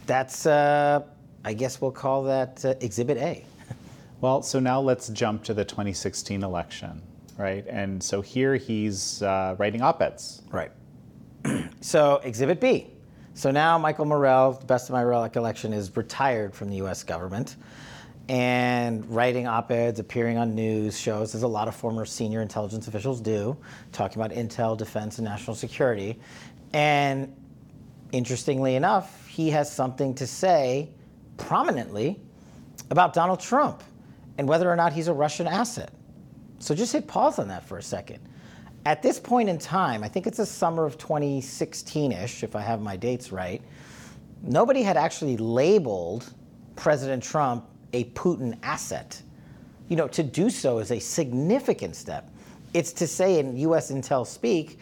that's, 0.06 0.46
uh, 0.46 1.04
I 1.44 1.54
guess 1.54 1.82
we'll 1.82 1.92
call 1.92 2.24
that 2.24 2.64
uh, 2.64 2.76
Exhibit 2.82 3.18
A. 3.18 3.46
well, 4.22 4.42
so 4.42 4.60
now 4.60 4.80
let's 4.80 5.10
jump 5.10 5.44
to 5.46 5.54
the 5.54 5.66
2016 5.66 6.44
election, 6.44 7.02
right? 7.38 7.66
And 7.68 8.02
so 8.02 8.22
here 8.22 8.56
he's 8.56 9.22
uh, 9.22 9.56
writing 9.58 9.82
op 9.82 10.02
eds. 10.02 10.42
Right. 10.52 10.72
so 11.82 12.22
Exhibit 12.24 12.62
B. 12.62 12.88
So 13.34 13.52
now 13.52 13.78
Michael 13.78 14.06
Morell, 14.06 14.54
the 14.54 14.66
best 14.66 14.90
of 14.90 14.94
my 14.94 15.04
recollection, 15.04 15.72
is 15.72 15.96
retired 15.96 16.56
from 16.56 16.70
the 16.70 16.78
U.S. 16.78 17.04
government 17.04 17.56
and 18.30 19.06
writing 19.10 19.48
op-eds, 19.48 20.00
appearing 20.00 20.38
on 20.38 20.54
news 20.54 21.00
shows, 21.00 21.34
as 21.34 21.44
a 21.44 21.48
lot 21.48 21.68
of 21.68 21.76
former 21.76 22.06
senior 22.06 22.42
intelligence 22.42 22.88
officials 22.88 23.22
do, 23.22 23.56
talking 23.92 24.22
about 24.22 24.36
intel, 24.36 24.78
defense, 24.78 25.18
and 25.18 25.26
national 25.26 25.56
security. 25.56 26.20
And 26.74 27.34
interestingly 28.12 28.76
enough, 28.76 29.28
he 29.28 29.50
has 29.52 29.72
something 29.72 30.14
to 30.16 30.28
say 30.28 30.90
prominently 31.38 32.20
about 32.90 33.14
Donald 33.14 33.40
Trump 33.40 33.84
and 34.38 34.48
whether 34.48 34.70
or 34.70 34.76
not 34.76 34.94
he's 34.94 35.08
a 35.08 35.14
Russian 35.14 35.48
asset. 35.48 35.94
So 36.60 36.76
just 36.76 36.92
hit 36.92 37.08
pause 37.08 37.40
on 37.40 37.48
that 37.48 37.64
for 37.64 37.78
a 37.78 37.84
second. 37.84 38.20
At 38.86 39.02
this 39.02 39.20
point 39.20 39.50
in 39.50 39.58
time, 39.58 40.04
I 40.04 40.08
think 40.08 40.28
it's 40.28 40.38
the 40.38 40.46
summer 40.46 40.86
of 40.86 40.98
2016 40.98 42.12
ish, 42.12 42.44
if 42.44 42.56
I 42.56 42.62
have 42.62 42.82
my 42.82 42.96
dates 42.96 43.32
right, 43.32 43.62
nobody 44.42 44.82
had 44.82 44.98
actually 44.98 45.38
labeled 45.38 46.34
President 46.76 47.22
Trump 47.22 47.66
a 47.94 48.06
Putin 48.06 48.58
asset. 48.64 49.22
You 49.90 49.96
know, 49.96 50.08
to 50.10 50.24
do 50.24 50.50
so 50.50 50.80
is 50.80 50.92
a 50.92 51.00
significant 51.00 51.96
step. 51.96 52.30
It's 52.74 52.92
to 52.94 53.08
say 53.08 53.40
in 53.40 53.56
US 53.58 53.92
Intel 53.92 54.26
speak 54.26 54.80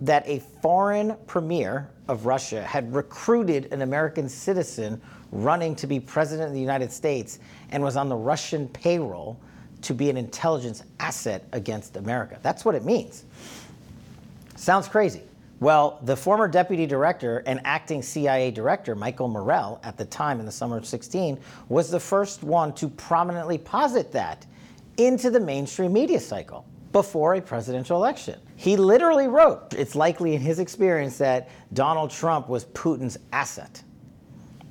that 0.00 0.26
a 0.26 0.40
foreign 0.60 1.16
premier 1.26 1.90
of 2.08 2.26
Russia 2.26 2.62
had 2.62 2.92
recruited 2.94 3.72
an 3.72 3.82
American 3.82 4.28
citizen 4.28 5.00
running 5.32 5.74
to 5.76 5.86
be 5.86 5.98
president 6.00 6.48
of 6.48 6.54
the 6.54 6.60
United 6.60 6.92
States 6.92 7.38
and 7.70 7.82
was 7.82 7.96
on 7.96 8.08
the 8.08 8.16
Russian 8.16 8.68
payroll 8.68 9.38
to 9.82 9.94
be 9.94 10.08
an 10.10 10.16
intelligence 10.16 10.82
asset 11.00 11.44
against 11.52 11.96
America. 11.96 12.38
That's 12.42 12.64
what 12.64 12.74
it 12.74 12.84
means. 12.84 13.24
Sounds 14.56 14.88
crazy. 14.88 15.22
Well, 15.60 16.00
the 16.02 16.16
former 16.16 16.48
deputy 16.48 16.86
director 16.86 17.42
and 17.46 17.60
acting 17.64 18.02
CIA 18.02 18.50
director, 18.50 18.94
Michael 18.94 19.28
Morell, 19.28 19.80
at 19.82 19.96
the 19.96 20.04
time 20.04 20.40
in 20.40 20.46
the 20.46 20.52
summer 20.52 20.76
of 20.76 20.84
16, 20.84 21.38
was 21.68 21.90
the 21.90 22.00
first 22.00 22.42
one 22.42 22.72
to 22.74 22.88
prominently 22.88 23.58
posit 23.58 24.12
that 24.12 24.46
into 24.96 25.30
the 25.30 25.40
mainstream 25.40 25.92
media 25.92 26.20
cycle 26.20 26.66
before 26.92 27.34
a 27.34 27.40
presidential 27.40 27.96
election. 27.96 28.38
He 28.56 28.76
literally 28.76 29.26
wrote, 29.26 29.74
it's 29.74 29.94
likely 29.94 30.34
in 30.34 30.40
his 30.40 30.58
experience 30.58 31.18
that 31.18 31.48
Donald 31.72 32.10
Trump 32.10 32.48
was 32.48 32.66
Putin's 32.66 33.18
asset. 33.32 33.82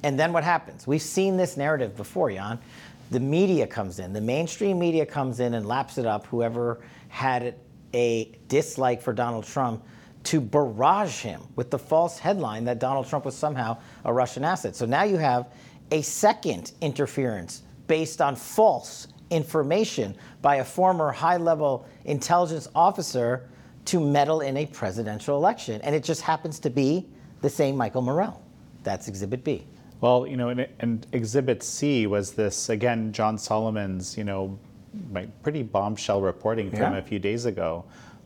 And 0.04 0.20
then 0.20 0.34
what 0.34 0.44
happens? 0.44 0.86
We've 0.86 1.02
seen 1.02 1.38
this 1.38 1.58
narrative 1.58 1.96
before, 1.96 2.32
Jan. 2.32 2.60
The 3.12 3.20
media 3.20 3.68
comes 3.68 4.00
in, 4.00 4.12
the 4.14 4.22
mainstream 4.22 4.80
media 4.80 5.06
comes 5.06 5.40
in 5.40 5.54
and 5.54 5.66
laps 5.66 5.98
it 5.98 6.06
up, 6.06 6.26
whoever 6.28 6.82
had 7.10 7.56
a 7.94 8.32
dislike 8.48 9.02
for 9.02 9.14
Donald 9.14 9.46
Trump 9.46 9.84
to 10.24 10.40
barrage 10.40 11.22
him 11.22 11.42
with 11.56 11.70
the 11.70 11.80
false 11.80 12.18
headline 12.18 12.64
that 12.66 12.80
Donald 12.80 13.08
Trump 13.08 13.26
was 13.26 13.36
somehow 13.36 13.78
a 14.06 14.14
Russian 14.14 14.44
asset. 14.44 14.76
So 14.76 14.86
now 14.86 15.04
you 15.04 15.18
have 15.18 15.48
a 15.92 16.02
second 16.02 16.72
interference 16.82 17.64
based 17.88 18.22
on 18.22 18.36
false 18.36 19.08
information 19.30 20.16
by 20.42 20.58
a 20.58 20.64
former 20.64 21.12
high 21.12 21.38
level 21.38 21.86
intelligence 22.06 22.68
officer 22.74 23.50
to 23.86 24.00
meddle 24.00 24.42
in 24.42 24.58
a 24.58 24.66
presidential 24.68 25.36
election. 25.36 25.82
And 25.82 25.94
it 25.94 26.04
just 26.04 26.22
happens 26.22 26.60
to 26.60 26.70
be 26.70 27.06
the 27.42 27.50
same 27.50 27.76
Michael 27.76 28.02
Morell. 28.02 28.42
That's 28.84 29.08
Exhibit 29.08 29.44
B. 29.44 29.66
Well, 30.00 30.26
you 30.28 30.38
know, 30.38 30.50
and, 30.50 30.68
and 30.80 31.06
Exhibit 31.12 31.64
C 31.64 32.08
was 32.08 32.32
this, 32.32 32.70
again, 32.70 33.12
John 33.12 33.38
Solomon's, 33.38 34.18
you 34.18 34.24
know, 34.24 34.58
pretty 35.42 35.64
bombshell 35.64 36.22
reporting 36.22 36.70
from 36.70 36.94
Yeah. 36.94 36.98
a 36.98 37.02
few 37.02 37.20
days 37.20 37.46
ago 37.46 37.84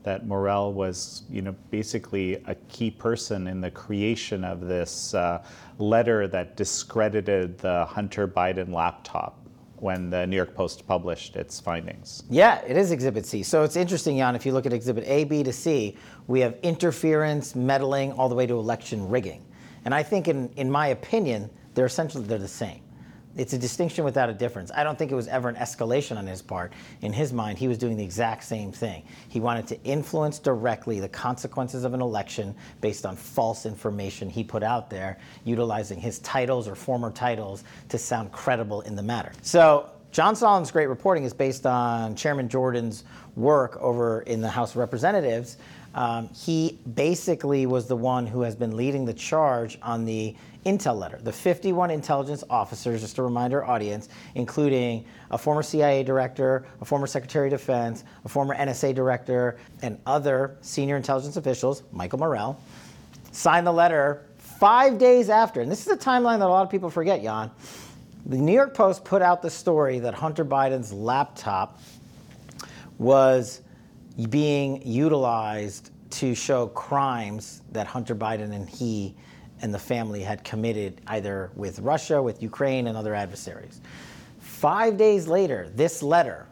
that 0.08 0.26
Morell 0.26 0.72
was, 0.72 1.24
you 1.30 1.42
know, 1.42 1.54
basically 1.70 2.36
a 2.46 2.56
key 2.70 2.90
person 2.90 3.46
in 3.46 3.60
the 3.60 3.70
creation 3.70 4.46
of 4.46 4.62
this 4.62 5.14
uh, 5.14 5.44
letter 5.80 6.30
that 6.30 6.56
discredited 6.56 7.58
the 7.58 7.84
Hunter 7.84 8.26
Biden 8.26 8.72
laptop 8.72 9.38
when 9.80 10.10
the 10.10 10.26
New 10.26 10.38
York 10.38 10.56
Post 10.56 10.88
published 10.88 11.36
its 11.36 11.60
findings. 11.60 12.24
Yeah, 12.30 12.62
it 12.66 12.78
is 12.78 12.92
Exhibit 12.92 13.26
C. 13.26 13.44
So 13.44 13.64
it's 13.64 13.76
interesting, 13.76 14.16
Jan, 14.18 14.34
if 14.34 14.46
you 14.46 14.54
look 14.54 14.66
at 14.66 14.72
Exhibit 14.72 15.04
A, 15.06 15.26
B 15.26 15.44
to 15.44 15.52
C, 15.52 15.98
we 16.28 16.40
have 16.40 16.56
interference, 16.64 17.54
meddling, 17.54 18.14
all 18.14 18.30
the 18.30 18.36
way 18.36 18.48
to 18.48 18.54
election 18.54 19.10
rigging. 19.10 19.44
And 19.84 19.94
I 19.94 20.04
think, 20.04 20.30
in, 20.30 20.50
in 20.56 20.72
my 20.72 20.88
opinion, 20.88 21.50
they're 21.74 21.86
essentially 21.86 22.24
they're 22.24 22.38
the 22.40 22.48
same. 22.48 22.80
It's 23.38 23.54
a 23.54 23.58
distinction 23.58 24.04
without 24.04 24.30
a 24.30 24.34
difference. 24.34 24.72
I 24.76 24.84
don't 24.84 24.98
think 24.98 25.12
it 25.12 25.16
was 25.16 25.28
ever 25.28 25.48
an 25.48 25.56
escalation 25.56 26.18
on 26.18 26.26
his 26.26 26.42
part. 26.42 26.74
In 27.02 27.14
his 27.14 27.32
mind, 27.32 27.60
he 27.60 27.68
was 27.68 27.78
doing 27.78 27.96
the 27.96 28.04
exact 28.04 28.44
same 28.44 28.72
thing. 28.72 29.04
He 29.30 29.40
wanted 29.40 29.68
to 29.68 29.84
influence 29.84 30.40
directly 30.40 31.00
the 31.00 31.10
consequences 31.10 31.84
of 31.84 31.94
an 31.94 32.02
election 32.02 32.56
based 32.82 33.06
on 33.06 33.16
false 33.16 33.68
information 33.68 34.30
he 34.30 34.44
put 34.44 34.64
out 34.64 34.90
there, 34.90 35.20
utilizing 35.44 36.00
his 36.00 36.18
titles 36.20 36.68
or 36.68 36.74
former 36.74 37.12
titles 37.12 37.64
to 37.90 37.98
sound 38.00 38.32
credible 38.32 38.82
in 38.82 38.96
the 38.96 39.04
matter. 39.04 39.32
So 39.44 39.92
John 40.12 40.36
Solomon's 40.36 40.72
great 40.72 40.88
reporting 40.88 41.24
is 41.24 41.34
based 41.34 41.68
on 41.68 42.16
Chairman 42.16 42.50
Jordan's 42.50 43.04
work 43.36 43.78
over 43.80 44.22
in 44.22 44.42
the 44.42 44.50
House 44.50 44.72
of 44.72 44.78
Representatives. 44.78 45.58
Um, 45.98 46.30
he 46.30 46.78
basically 46.94 47.66
was 47.66 47.88
the 47.88 47.96
one 47.96 48.28
who 48.28 48.42
has 48.42 48.56
been 48.56 48.78
leading 48.78 49.04
the 49.04 49.16
charge 49.16 49.80
on 49.82 50.06
the 50.06 50.36
intel 50.64 50.96
letter. 50.96 51.18
The 51.20 51.34
51 51.34 51.90
intelligence 51.90 52.44
officers, 52.52 53.02
just 53.02 53.16
to 53.16 53.24
remind 53.24 53.52
our 53.56 53.66
audience, 53.66 54.08
including 54.36 55.06
a 55.32 55.40
former 55.40 55.64
CIA 55.64 56.04
director, 56.04 56.68
a 56.82 56.86
former 56.86 57.08
Secretary 57.08 57.48
of 57.48 57.60
Defense, 57.60 58.04
a 58.26 58.30
former 58.30 58.56
NSA 58.56 58.94
director, 58.94 59.58
and 59.82 59.98
other 60.06 60.58
senior 60.62 60.98
intelligence 60.98 61.36
officials, 61.36 61.82
Michael 61.92 62.20
Morell, 62.20 62.62
signed 63.32 63.66
the 63.66 63.74
letter 63.74 64.24
five 64.38 65.00
days 65.00 65.30
after. 65.30 65.62
And 65.62 65.72
this 65.72 65.82
is 65.82 65.92
a 65.92 65.98
timeline 65.98 66.38
that 66.38 66.46
a 66.46 66.54
lot 66.54 66.62
of 66.62 66.70
people 66.70 66.92
forget, 66.92 67.24
Jan. 67.24 67.50
The 68.28 68.38
New 68.38 68.54
York 68.54 68.76
Post 68.76 69.04
put 69.04 69.24
out 69.24 69.42
the 69.42 69.50
story 69.50 69.98
that 69.98 70.14
Hunter 70.14 70.46
Biden's 70.46 70.94
laptop 70.94 71.82
was 73.00 73.62
being 74.30 74.82
utilized 74.86 75.92
to 76.10 76.34
show 76.34 76.68
crimes 76.68 77.62
that 77.72 77.86
Hunter 77.86 78.16
Biden 78.16 78.54
and 78.54 78.68
he 78.68 79.16
and 79.62 79.74
the 79.74 79.80
family 79.80 80.22
had 80.22 80.44
committed 80.44 81.02
either 81.08 81.52
with 81.56 81.80
Russia, 81.80 82.22
with 82.22 82.42
Ukraine, 82.42 82.88
and 82.88 82.98
other 82.98 83.14
adversaries. 83.14 83.82
Five 84.40 84.98
days 84.98 85.28
later, 85.28 85.70
this 85.76 86.02
letter, 86.02 86.48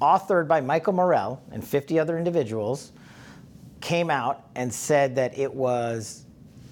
authored 0.00 0.48
by 0.48 0.60
Michael 0.60 0.92
Morell 0.92 1.40
and 1.52 1.64
50 1.64 1.98
other 1.98 2.18
individuals, 2.18 2.92
came 3.80 4.10
out 4.10 4.48
and 4.54 4.72
said 4.72 5.14
that 5.16 5.38
it 5.38 5.52
was 5.52 6.24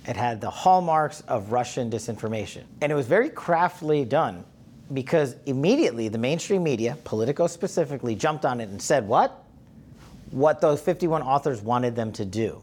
it 0.06 0.16
had 0.16 0.40
the 0.40 0.50
hallmarks 0.50 1.22
of 1.22 1.50
Russian 1.52 1.90
disinformation. 1.90 2.64
And 2.82 2.92
it 2.92 2.94
was 2.94 3.06
very 3.06 3.30
craftily 3.30 4.04
done 4.04 4.44
because 4.92 5.36
immediately 5.46 6.08
the 6.08 6.18
mainstream 6.18 6.62
media, 6.62 6.98
Politico 7.04 7.46
specifically, 7.46 8.14
jumped 8.14 8.44
on 8.44 8.60
it 8.60 8.68
and 8.68 8.80
said, 8.80 9.06
What? 9.06 9.43
What 10.34 10.60
those 10.60 10.80
51 10.80 11.22
authors 11.22 11.62
wanted 11.62 11.94
them 11.94 12.10
to 12.14 12.24
do. 12.24 12.60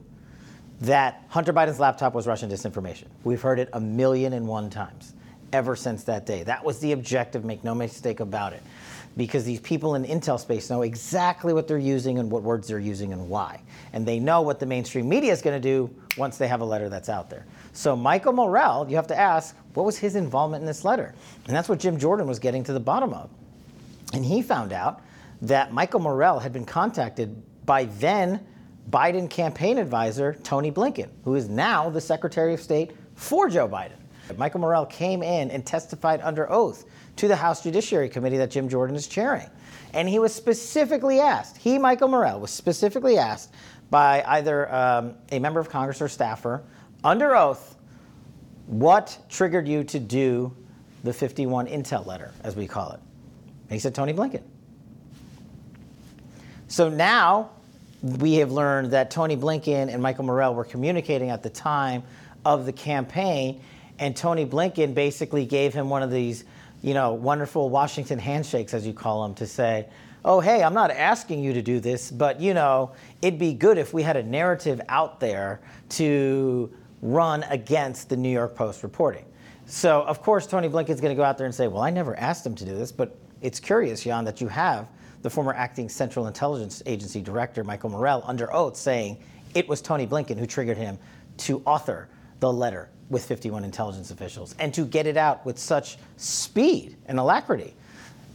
That 0.81 1.23
Hunter 1.29 1.53
Biden's 1.53 1.79
laptop 1.79 2.13
was 2.13 2.27
Russian 2.27 2.49
disinformation. 2.49 3.05
We've 3.23 3.41
heard 3.41 3.59
it 3.59 3.69
a 3.71 3.79
million 3.79 4.33
and 4.33 4.45
one 4.45 4.69
times 4.69 5.13
ever 5.53 5.77
since 5.77 6.03
that 6.03 6.25
day. 6.25 6.43
That 6.43 6.65
was 6.65 6.79
the 6.79 6.91
objective, 6.91 7.45
make 7.45 7.63
no 7.63 7.73
mistake 7.73 8.19
about 8.19 8.51
it. 8.51 8.61
Because 9.15 9.45
these 9.45 9.61
people 9.61 9.95
in 9.95 10.03
intel 10.03 10.37
space 10.37 10.69
know 10.69 10.81
exactly 10.81 11.53
what 11.53 11.65
they're 11.69 11.77
using 11.77 12.19
and 12.19 12.29
what 12.29 12.43
words 12.43 12.67
they're 12.67 12.77
using 12.77 13.13
and 13.13 13.29
why. 13.29 13.61
And 13.93 14.05
they 14.05 14.19
know 14.19 14.41
what 14.41 14.59
the 14.59 14.65
mainstream 14.65 15.07
media 15.07 15.31
is 15.31 15.41
going 15.41 15.55
to 15.55 15.65
do 15.65 15.89
once 16.17 16.37
they 16.37 16.49
have 16.49 16.59
a 16.59 16.65
letter 16.65 16.89
that's 16.89 17.07
out 17.07 17.29
there. 17.29 17.45
So, 17.71 17.95
Michael 17.95 18.33
Morell, 18.33 18.85
you 18.89 18.97
have 18.97 19.07
to 19.07 19.17
ask, 19.17 19.55
what 19.75 19.85
was 19.85 19.97
his 19.97 20.17
involvement 20.17 20.59
in 20.59 20.67
this 20.67 20.83
letter? 20.83 21.15
And 21.47 21.55
that's 21.55 21.69
what 21.69 21.79
Jim 21.79 21.97
Jordan 21.97 22.27
was 22.27 22.39
getting 22.39 22.65
to 22.65 22.73
the 22.73 22.81
bottom 22.81 23.13
of. 23.13 23.29
And 24.13 24.25
he 24.25 24.41
found 24.41 24.73
out 24.73 25.01
that 25.41 25.71
Michael 25.71 26.01
Morell 26.01 26.39
had 26.39 26.51
been 26.51 26.65
contacted 26.65 27.41
by 27.65 27.85
then 27.85 28.45
Biden 28.89 29.29
campaign 29.29 29.77
advisor 29.77 30.37
Tony 30.43 30.71
Blinken, 30.71 31.09
who 31.23 31.35
is 31.35 31.47
now 31.47 31.89
the 31.89 32.01
Secretary 32.01 32.53
of 32.53 32.61
State 32.61 32.91
for 33.15 33.49
Joe 33.49 33.67
Biden. 33.67 33.97
Michael 34.37 34.61
Morell 34.61 34.85
came 34.85 35.23
in 35.23 35.51
and 35.51 35.65
testified 35.65 36.21
under 36.21 36.49
oath 36.51 36.85
to 37.17 37.27
the 37.27 37.35
House 37.35 37.63
Judiciary 37.63 38.09
Committee 38.09 38.37
that 38.37 38.51
Jim 38.51 38.69
Jordan 38.69 38.95
is 38.95 39.07
chairing. 39.07 39.49
And 39.93 40.07
he 40.07 40.19
was 40.19 40.33
specifically 40.33 41.19
asked, 41.19 41.57
he, 41.57 41.77
Michael 41.77 42.07
Morell, 42.07 42.39
was 42.39 42.51
specifically 42.51 43.17
asked 43.17 43.53
by 43.89 44.23
either 44.25 44.73
um, 44.73 45.15
a 45.31 45.39
member 45.39 45.59
of 45.59 45.69
Congress 45.69 46.01
or 46.01 46.07
staffer 46.07 46.63
under 47.03 47.35
oath, 47.35 47.75
what 48.67 49.17
triggered 49.29 49.67
you 49.67 49.83
to 49.83 49.99
do 49.99 50.55
the 51.03 51.11
51 51.11 51.67
intel 51.67 52.05
letter, 52.05 52.31
as 52.43 52.55
we 52.55 52.67
call 52.67 52.91
it? 52.91 52.99
And 53.63 53.71
he 53.71 53.79
said, 53.79 53.93
Tony 53.93 54.13
Blinken. 54.13 54.43
So 56.71 56.87
now 56.87 57.49
we 58.01 58.35
have 58.35 58.53
learned 58.53 58.91
that 58.91 59.11
Tony 59.11 59.35
Blinken 59.35 59.93
and 59.93 60.01
Michael 60.01 60.23
Morell 60.23 60.55
were 60.55 60.63
communicating 60.63 61.29
at 61.29 61.43
the 61.43 61.49
time 61.49 62.01
of 62.45 62.65
the 62.65 62.71
campaign, 62.71 63.61
and 63.99 64.15
Tony 64.15 64.45
Blinken 64.45 64.93
basically 64.93 65.45
gave 65.45 65.73
him 65.73 65.89
one 65.89 66.01
of 66.01 66.11
these, 66.11 66.45
you 66.81 66.93
know, 66.93 67.11
wonderful 67.11 67.69
Washington 67.69 68.17
handshakes, 68.17 68.73
as 68.73 68.87
you 68.87 68.93
call 68.93 69.23
them, 69.23 69.35
to 69.35 69.45
say, 69.45 69.85
oh, 70.23 70.39
hey, 70.39 70.63
I'm 70.63 70.73
not 70.73 70.91
asking 70.91 71.43
you 71.43 71.51
to 71.51 71.61
do 71.61 71.81
this, 71.81 72.09
but, 72.09 72.39
you 72.39 72.53
know, 72.53 72.93
it'd 73.21 73.37
be 73.37 73.53
good 73.53 73.77
if 73.77 73.93
we 73.93 74.01
had 74.01 74.15
a 74.15 74.23
narrative 74.23 74.79
out 74.87 75.19
there 75.19 75.59
to 75.89 76.71
run 77.01 77.43
against 77.49 78.07
the 78.07 78.15
New 78.15 78.31
York 78.31 78.55
Post 78.55 78.81
reporting. 78.83 79.25
So, 79.65 80.03
of 80.03 80.21
course, 80.21 80.47
Tony 80.47 80.69
Blinken's 80.69 81.01
going 81.01 81.13
to 81.13 81.19
go 81.19 81.23
out 81.23 81.37
there 81.37 81.47
and 81.47 81.53
say, 81.53 81.67
well, 81.67 81.83
I 81.83 81.89
never 81.89 82.17
asked 82.17 82.45
him 82.45 82.55
to 82.55 82.63
do 82.63 82.73
this, 82.73 82.93
but 82.93 83.17
it's 83.41 83.59
curious, 83.59 84.05
Jan, 84.05 84.23
that 84.23 84.39
you 84.39 84.47
have 84.47 84.87
the 85.21 85.29
former 85.29 85.53
acting 85.53 85.89
Central 85.89 86.27
Intelligence 86.27 86.81
Agency 86.85 87.21
director, 87.21 87.63
Michael 87.63 87.89
Morell, 87.89 88.23
under 88.25 88.53
oath 88.53 88.75
saying 88.75 89.17
it 89.53 89.67
was 89.67 89.81
Tony 89.81 90.07
Blinken 90.07 90.37
who 90.37 90.45
triggered 90.45 90.77
him 90.77 90.97
to 91.37 91.61
author 91.65 92.09
the 92.39 92.51
letter 92.51 92.89
with 93.09 93.25
51 93.25 93.63
intelligence 93.63 94.11
officials 94.11 94.55
and 94.59 94.73
to 94.73 94.85
get 94.85 95.05
it 95.05 95.17
out 95.17 95.45
with 95.45 95.59
such 95.59 95.97
speed 96.17 96.95
and 97.05 97.19
alacrity. 97.19 97.73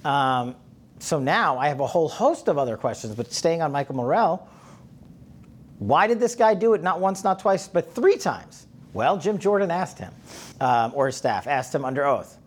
Um, 0.04 0.54
so 0.98 1.18
now 1.18 1.58
I 1.58 1.68
have 1.68 1.80
a 1.80 1.86
whole 1.86 2.08
host 2.08 2.48
of 2.48 2.58
other 2.58 2.76
questions, 2.76 3.14
but 3.14 3.32
staying 3.32 3.62
on 3.62 3.72
Michael 3.72 3.96
Morell, 3.96 4.48
Why 5.78 6.06
did 6.06 6.20
this 6.20 6.34
guy 6.34 6.54
do 6.54 6.74
it 6.74 6.82
not 6.82 7.00
once, 7.00 7.22
not 7.24 7.38
twice, 7.38 7.68
but 7.68 7.94
three 7.94 8.16
times? 8.16 8.66
Well, 8.92 9.18
Jim 9.18 9.38
Jordan 9.38 9.70
asked 9.70 9.98
him, 9.98 10.12
um, 10.60 10.92
or 10.94 11.06
his 11.06 11.16
staff 11.16 11.46
asked 11.46 11.74
him 11.74 11.84
under 11.84 12.06
oath. 12.06 12.38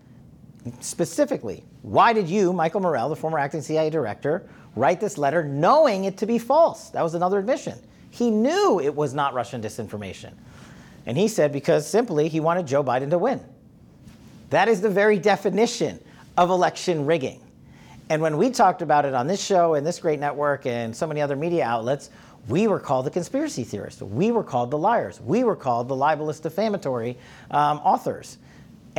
Specifically, 0.82 1.63
why 1.82 2.13
did 2.13 2.28
you, 2.28 2.51
Michael 2.51 2.82
Morell, 2.82 3.10
the 3.10 3.16
former 3.16 3.39
acting 3.39 3.62
CIA 3.62 3.89
director, 3.89 4.48
write 4.75 5.00
this 5.00 5.18
letter 5.18 5.44
knowing 5.44 6.04
it 6.04 6.18
to 6.18 6.25
be 6.25 6.38
false? 6.38 6.89
That 6.89 7.01
was 7.01 7.13
another 7.13 7.39
admission. 7.39 7.80
He 8.10 8.30
knew 8.30 8.80
it 8.80 8.94
was 8.94 9.13
not 9.13 9.34
Russian 9.34 9.62
disinformation. 9.62 10.34
And 11.06 11.18
he 11.18 11.28
said 11.28 11.51
because 11.51 11.88
simply 11.88 12.28
he 12.28 12.39
wanted 12.39 12.68
Joe 12.68 12.84
Biden 12.84 13.10
to 13.12 13.18
win. 13.18 13.44
That 14.50 14.68
is 14.68 14.82
the 14.82 14.89
very 14.89 15.18
definition 15.18 16.00
of 16.38 16.50
election 16.50 17.06
rigging. 17.06 17.39
And 18.10 18.22
when 18.22 18.38
we 18.38 18.50
talked 18.50 18.82
about 18.82 19.06
it 19.06 19.13
on 19.13 19.28
this 19.28 19.44
show 19.44 19.75
and 19.75 19.86
this 19.86 20.00
great 20.00 20.20
network 20.20 20.66
and 20.66 20.96
so 20.96 21.06
many 21.06 21.22
other 21.22 21.36
media 21.36 21.63
outlets, 21.63 22.10
we 22.48 22.68
were 22.68 22.80
called 22.80 23.06
the 23.06 23.12
conspiracy 23.12 23.63
theorists. 23.63 24.01
We 24.01 24.32
were 24.32 24.44
called 24.44 24.72
the 24.72 24.78
liars. 24.78 25.22
We 25.22 25.44
were 25.44 25.56
called 25.56 25.88
the 25.88 25.96
libelous 25.96 26.39
defamatory 26.39 27.18
um, 27.51 27.78
authors. 27.80 28.39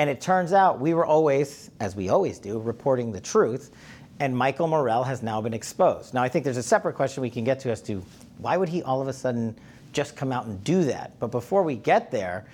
And 0.00 0.09
it 0.09 0.19
turns 0.19 0.54
out 0.54 0.80
we 0.80 0.95
were 0.95 1.04
always, 1.04 1.71
as 1.78 1.95
we 1.95 2.09
always 2.09 2.38
do, 2.38 2.59
reporting 2.59 3.12
the 3.12 3.21
truth. 3.21 3.71
And 4.19 4.35
Michael 4.35 4.66
Morell 4.66 5.04
has 5.04 5.23
now 5.23 5.42
been 5.42 5.52
exposed. 5.52 6.14
Now, 6.14 6.23
I 6.23 6.28
think 6.30 6.42
there's 6.42 6.57
a 6.57 6.62
separate 6.62 6.95
question 6.95 7.21
we 7.21 7.28
can 7.28 7.45
get 7.45 7.61
to 7.61 7.71
as 7.71 7.83
to 7.83 8.02
why 8.38 8.57
would 8.57 8.71
he 8.71 8.83
all 8.83 9.02
of 9.02 9.09
a 9.09 9.12
sudden 9.12 9.54
just 9.92 10.16
come 10.16 10.33
out 10.33 10.47
and 10.47 10.64
do 10.64 10.85
that? 10.85 11.21
But 11.21 11.30
before 11.30 11.62
we 11.62 11.76
get 11.76 12.11
there, 12.11 12.47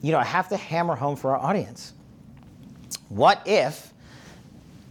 you 0.00 0.12
know, 0.12 0.18
I 0.18 0.24
have 0.24 0.48
to 0.48 0.56
hammer 0.56 0.96
home 0.96 1.14
for 1.14 1.36
our 1.36 1.36
audience. 1.36 1.92
What 3.10 3.42
if 3.44 3.92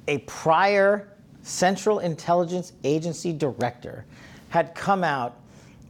a 0.08 0.20
prior 0.20 1.10
Central 1.42 1.98
Intelligence 1.98 2.74
Agency 2.84 3.34
director 3.34 4.06
had 4.50 4.76
come 4.76 5.04
out 5.04 5.40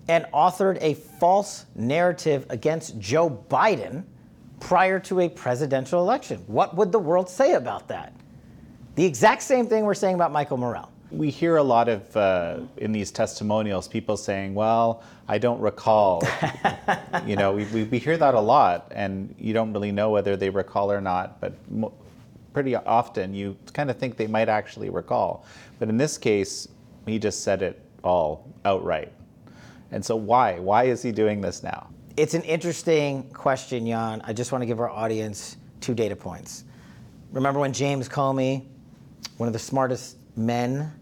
and 0.07 0.23
authored 0.33 0.77
a 0.79 0.93
false 0.93 1.65
narrative 1.75 2.45
against 2.49 2.97
Joe 2.97 3.29
Biden 3.49 4.05
prior 4.65 4.99
to 4.99 5.19
a 5.19 5.29
presidential 5.29 6.01
election? 6.01 6.43
What 6.47 6.75
would 6.75 6.91
the 6.91 6.97
world 6.97 7.29
say 7.29 7.53
about 7.53 7.87
that? 7.89 8.13
The 8.95 9.05
exact 9.05 9.43
same 9.43 9.67
thing 9.67 9.85
we're 9.85 9.93
saying 9.93 10.15
about 10.15 10.31
Michael 10.31 10.57
Morell. 10.57 10.91
We 11.11 11.29
hear 11.29 11.57
a 11.57 11.63
lot 11.63 11.87
of 11.87 12.17
uh, 12.17 12.61
in 12.77 12.91
these 12.91 13.11
testimonials 13.11 13.87
people 13.87 14.17
saying, 14.17 14.55
"Well, 14.55 15.03
I 15.27 15.37
don't 15.37 15.59
recall." 15.59 16.23
you 17.27 17.35
know, 17.35 17.53
we, 17.53 17.65
we, 17.65 17.83
we, 17.83 17.99
hear 17.99 18.17
that 18.17 18.33
a 18.33 18.39
lot, 18.39 18.91
and 18.95 19.35
you 19.37 19.53
don't 19.53 19.71
really 19.71 19.91
know 19.91 20.09
whether 20.09 20.35
they 20.35 20.49
recall 20.49 20.91
or 20.91 20.99
not. 20.99 21.39
But 21.39 21.53
mo- 21.71 21.93
pretty 22.51 22.75
often, 22.75 23.35
you 23.35 23.55
kind 23.73 23.91
of 23.91 23.99
think 23.99 24.17
they 24.17 24.27
might 24.27 24.49
actually 24.49 24.89
recall. 24.89 25.45
But 25.77 25.89
in 25.89 25.97
this 25.97 26.17
case, 26.17 26.67
he 27.05 27.19
just 27.19 27.43
said 27.43 27.61
it 27.61 27.79
all 28.03 28.49
outright. 28.65 29.13
And 29.91 30.03
so, 30.03 30.15
why? 30.15 30.57
Why 30.57 30.85
is 30.85 31.03
he 31.03 31.11
doing 31.11 31.39
this 31.39 31.61
now? 31.61 31.87
It's 32.17 32.33
an 32.33 32.43
interesting 32.43 33.23
question, 33.31 33.85
Jan. 33.87 34.21
I 34.23 34.31
just 34.31 34.53
want 34.53 34.61
to 34.61 34.65
give 34.65 34.79
our 34.79 34.89
audience 34.89 35.57
two 35.81 35.93
data 35.93 36.15
points. 36.15 36.63
Remember 37.33 37.59
when 37.59 37.73
James 37.73 38.07
Comey, 38.07 38.63
one 39.35 39.47
of 39.47 39.53
the 39.53 39.59
smartest 39.59 40.15
men 40.37 40.93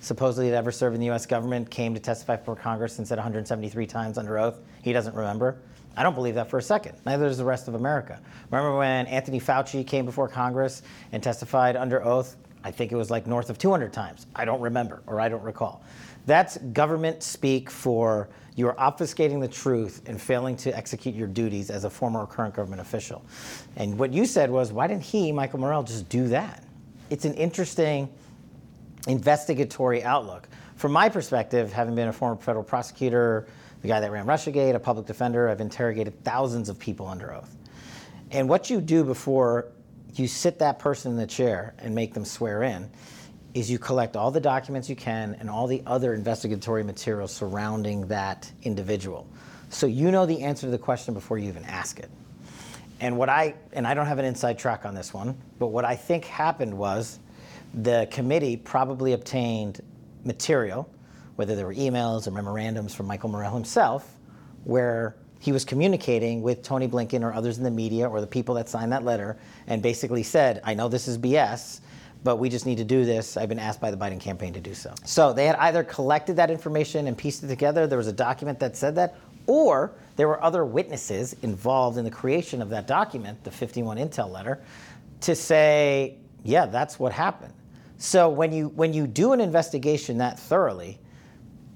supposedly 0.00 0.50
had 0.50 0.54
ever 0.54 0.70
served 0.70 0.94
in 0.94 1.00
the 1.00 1.08
US 1.10 1.24
government, 1.24 1.70
came 1.70 1.94
to 1.94 2.00
testify 2.00 2.36
before 2.36 2.54
Congress 2.54 2.98
and 2.98 3.08
said 3.08 3.16
173 3.16 3.86
times 3.86 4.18
under 4.18 4.38
oath 4.38 4.60
he 4.82 4.92
doesn't 4.92 5.16
remember? 5.16 5.56
I 5.96 6.02
don't 6.02 6.14
believe 6.14 6.34
that 6.34 6.50
for 6.50 6.58
a 6.58 6.62
second. 6.62 6.98
Neither 7.06 7.28
does 7.28 7.38
the 7.38 7.44
rest 7.44 7.66
of 7.66 7.74
America. 7.74 8.20
Remember 8.50 8.76
when 8.76 9.06
Anthony 9.06 9.40
Fauci 9.40 9.86
came 9.86 10.04
before 10.04 10.28
Congress 10.28 10.82
and 11.12 11.22
testified 11.22 11.76
under 11.76 12.04
oath? 12.04 12.36
I 12.62 12.70
think 12.70 12.92
it 12.92 12.96
was 12.96 13.10
like 13.10 13.26
north 13.26 13.48
of 13.48 13.56
200 13.56 13.90
times. 13.90 14.26
I 14.36 14.44
don't 14.44 14.60
remember 14.60 15.02
or 15.06 15.18
I 15.18 15.30
don't 15.30 15.42
recall. 15.42 15.82
That's 16.26 16.58
government 16.58 17.22
speak 17.22 17.70
for 17.70 18.28
you 18.56 18.66
are 18.66 18.74
obfuscating 18.74 19.40
the 19.40 19.48
truth 19.48 20.02
and 20.06 20.20
failing 20.20 20.56
to 20.56 20.76
execute 20.76 21.14
your 21.14 21.28
duties 21.28 21.70
as 21.70 21.84
a 21.84 21.90
former 21.90 22.20
or 22.20 22.26
current 22.26 22.54
government 22.54 22.80
official. 22.80 23.24
And 23.76 23.98
what 23.98 24.12
you 24.12 24.24
said 24.24 24.50
was, 24.50 24.72
why 24.72 24.86
didn't 24.86 25.04
he, 25.04 25.30
Michael 25.30 25.60
Morell, 25.60 25.82
just 25.82 26.08
do 26.08 26.28
that? 26.28 26.64
It's 27.10 27.26
an 27.26 27.34
interesting 27.34 28.08
investigatory 29.06 30.02
outlook. 30.02 30.48
From 30.76 30.92
my 30.92 31.08
perspective, 31.08 31.72
having 31.72 31.94
been 31.94 32.08
a 32.08 32.12
former 32.12 32.40
federal 32.40 32.64
prosecutor, 32.64 33.46
the 33.82 33.88
guy 33.88 34.00
that 34.00 34.10
ran 34.10 34.26
Russiagate, 34.26 34.74
a 34.74 34.80
public 34.80 35.06
defender, 35.06 35.48
I've 35.48 35.60
interrogated 35.60 36.24
thousands 36.24 36.68
of 36.68 36.78
people 36.78 37.06
under 37.06 37.34
oath. 37.34 37.54
And 38.30 38.48
what 38.48 38.70
you 38.70 38.80
do 38.80 39.04
before 39.04 39.68
you 40.14 40.26
sit 40.26 40.58
that 40.60 40.78
person 40.78 41.12
in 41.12 41.18
the 41.18 41.26
chair 41.26 41.74
and 41.78 41.94
make 41.94 42.14
them 42.14 42.24
swear 42.24 42.62
in 42.62 42.90
is 43.56 43.70
you 43.70 43.78
collect 43.78 44.16
all 44.16 44.30
the 44.30 44.38
documents 44.38 44.90
you 44.90 44.94
can 44.94 45.34
and 45.40 45.48
all 45.48 45.66
the 45.66 45.82
other 45.86 46.12
investigatory 46.12 46.84
materials 46.84 47.32
surrounding 47.32 48.06
that 48.08 48.52
individual. 48.64 49.26
So 49.70 49.86
you 49.86 50.10
know 50.10 50.26
the 50.26 50.42
answer 50.42 50.66
to 50.66 50.70
the 50.70 50.76
question 50.78 51.14
before 51.14 51.38
you 51.38 51.48
even 51.48 51.64
ask 51.64 51.98
it. 51.98 52.10
And 53.00 53.16
what 53.16 53.30
I 53.30 53.54
and 53.72 53.86
I 53.86 53.94
don't 53.94 54.04
have 54.04 54.18
an 54.18 54.26
inside 54.26 54.58
track 54.58 54.84
on 54.84 54.94
this 54.94 55.14
one, 55.14 55.38
but 55.58 55.68
what 55.68 55.86
I 55.86 55.96
think 55.96 56.26
happened 56.26 56.76
was 56.76 57.18
the 57.72 58.06
committee 58.10 58.58
probably 58.58 59.14
obtained 59.14 59.80
material, 60.22 60.86
whether 61.36 61.56
there 61.56 61.66
were 61.66 61.74
emails 61.74 62.26
or 62.26 62.32
memorandums 62.32 62.94
from 62.94 63.06
Michael 63.06 63.30
Morell 63.30 63.54
himself, 63.54 64.18
where 64.64 65.16
he 65.40 65.52
was 65.52 65.64
communicating 65.64 66.42
with 66.42 66.62
Tony 66.62 66.88
Blinken 66.88 67.22
or 67.22 67.32
others 67.32 67.56
in 67.56 67.64
the 67.64 67.70
media 67.70 68.06
or 68.06 68.20
the 68.20 68.26
people 68.26 68.54
that 68.56 68.68
signed 68.68 68.92
that 68.92 69.02
letter 69.02 69.38
and 69.66 69.82
basically 69.82 70.22
said, 70.22 70.60
I 70.62 70.74
know 70.74 70.88
this 70.88 71.08
is 71.08 71.16
BS, 71.16 71.80
but 72.26 72.40
we 72.40 72.48
just 72.48 72.66
need 72.66 72.78
to 72.78 72.84
do 72.84 73.04
this. 73.04 73.36
I've 73.36 73.48
been 73.48 73.60
asked 73.60 73.80
by 73.80 73.92
the 73.92 73.96
Biden 73.96 74.18
campaign 74.18 74.52
to 74.54 74.60
do 74.60 74.74
so. 74.74 74.92
So 75.04 75.32
they 75.32 75.46
had 75.46 75.54
either 75.56 75.84
collected 75.84 76.34
that 76.34 76.50
information 76.50 77.06
and 77.06 77.16
pieced 77.16 77.44
it 77.44 77.46
together, 77.46 77.86
there 77.86 77.98
was 77.98 78.08
a 78.08 78.12
document 78.12 78.58
that 78.58 78.76
said 78.76 78.96
that, 78.96 79.14
or 79.46 79.92
there 80.16 80.26
were 80.26 80.42
other 80.42 80.64
witnesses 80.64 81.36
involved 81.42 81.98
in 81.98 82.04
the 82.04 82.10
creation 82.10 82.60
of 82.60 82.68
that 82.70 82.88
document, 82.88 83.44
the 83.44 83.52
51 83.52 83.98
Intel 83.98 84.28
letter, 84.28 84.60
to 85.20 85.36
say, 85.36 86.16
yeah, 86.42 86.66
that's 86.66 86.98
what 86.98 87.12
happened. 87.12 87.54
So 87.98 88.28
when 88.28 88.52
you 88.52 88.70
when 88.70 88.92
you 88.92 89.06
do 89.06 89.32
an 89.32 89.40
investigation 89.40 90.18
that 90.18 90.36
thoroughly, 90.36 90.98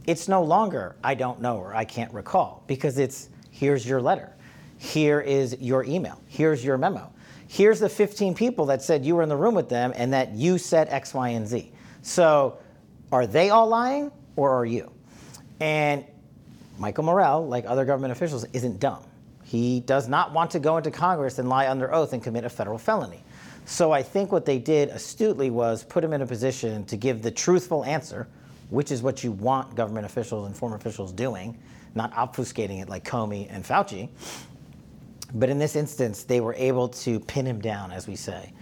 it's 0.08 0.26
no 0.26 0.42
longer 0.42 0.96
I 1.04 1.14
don't 1.14 1.40
know 1.40 1.58
or 1.58 1.76
I 1.76 1.84
can't 1.84 2.12
recall 2.12 2.64
because 2.66 2.98
it's 2.98 3.28
here's 3.52 3.86
your 3.86 4.02
letter. 4.02 4.32
Here 4.78 5.20
is 5.20 5.56
your 5.60 5.84
email. 5.84 6.20
Here's 6.26 6.64
your 6.64 6.76
memo 6.76 7.12
here's 7.50 7.80
the 7.80 7.88
15 7.88 8.36
people 8.36 8.66
that 8.66 8.80
said 8.80 9.04
you 9.04 9.16
were 9.16 9.24
in 9.24 9.28
the 9.28 9.36
room 9.36 9.56
with 9.56 9.68
them 9.68 9.92
and 9.96 10.12
that 10.12 10.32
you 10.34 10.56
said 10.56 10.86
X, 10.88 11.12
Y, 11.12 11.30
and 11.30 11.48
Z. 11.48 11.72
So 12.02 12.58
are 13.10 13.26
they 13.26 13.50
all 13.50 13.66
lying 13.66 14.12
or 14.36 14.54
are 14.54 14.64
you? 14.64 14.92
And 15.58 16.04
Michael 16.78 17.02
Morell, 17.02 17.48
like 17.48 17.64
other 17.66 17.84
government 17.84 18.12
officials, 18.12 18.44
isn't 18.52 18.78
dumb. 18.78 19.02
He 19.42 19.80
does 19.80 20.06
not 20.06 20.32
want 20.32 20.52
to 20.52 20.60
go 20.60 20.76
into 20.76 20.92
Congress 20.92 21.40
and 21.40 21.48
lie 21.48 21.68
under 21.68 21.92
oath 21.92 22.12
and 22.12 22.22
commit 22.22 22.44
a 22.44 22.48
federal 22.48 22.78
felony. 22.78 23.24
So 23.64 23.90
I 23.90 24.04
think 24.04 24.30
what 24.30 24.46
they 24.46 24.60
did 24.60 24.88
astutely 24.90 25.50
was 25.50 25.82
put 25.82 26.04
him 26.04 26.12
in 26.12 26.22
a 26.22 26.26
position 26.26 26.84
to 26.84 26.96
give 26.96 27.20
the 27.20 27.32
truthful 27.32 27.84
answer, 27.84 28.28
which 28.68 28.92
is 28.92 29.02
what 29.02 29.24
you 29.24 29.32
want 29.32 29.74
government 29.74 30.06
officials 30.06 30.46
and 30.46 30.56
former 30.56 30.76
officials 30.76 31.12
doing, 31.12 31.58
not 31.96 32.12
obfuscating 32.12 32.80
it 32.80 32.88
like 32.88 33.04
Comey 33.04 33.48
and 33.50 33.64
Fauci. 33.64 34.08
But 35.34 35.48
in 35.48 35.58
this 35.58 35.76
instance, 35.76 36.24
they 36.24 36.40
were 36.40 36.54
able 36.54 36.88
to 36.88 37.20
pin 37.20 37.46
him 37.46 37.60
down, 37.60 37.92
as 37.92 38.06
we 38.06 38.16
say, 38.16 38.52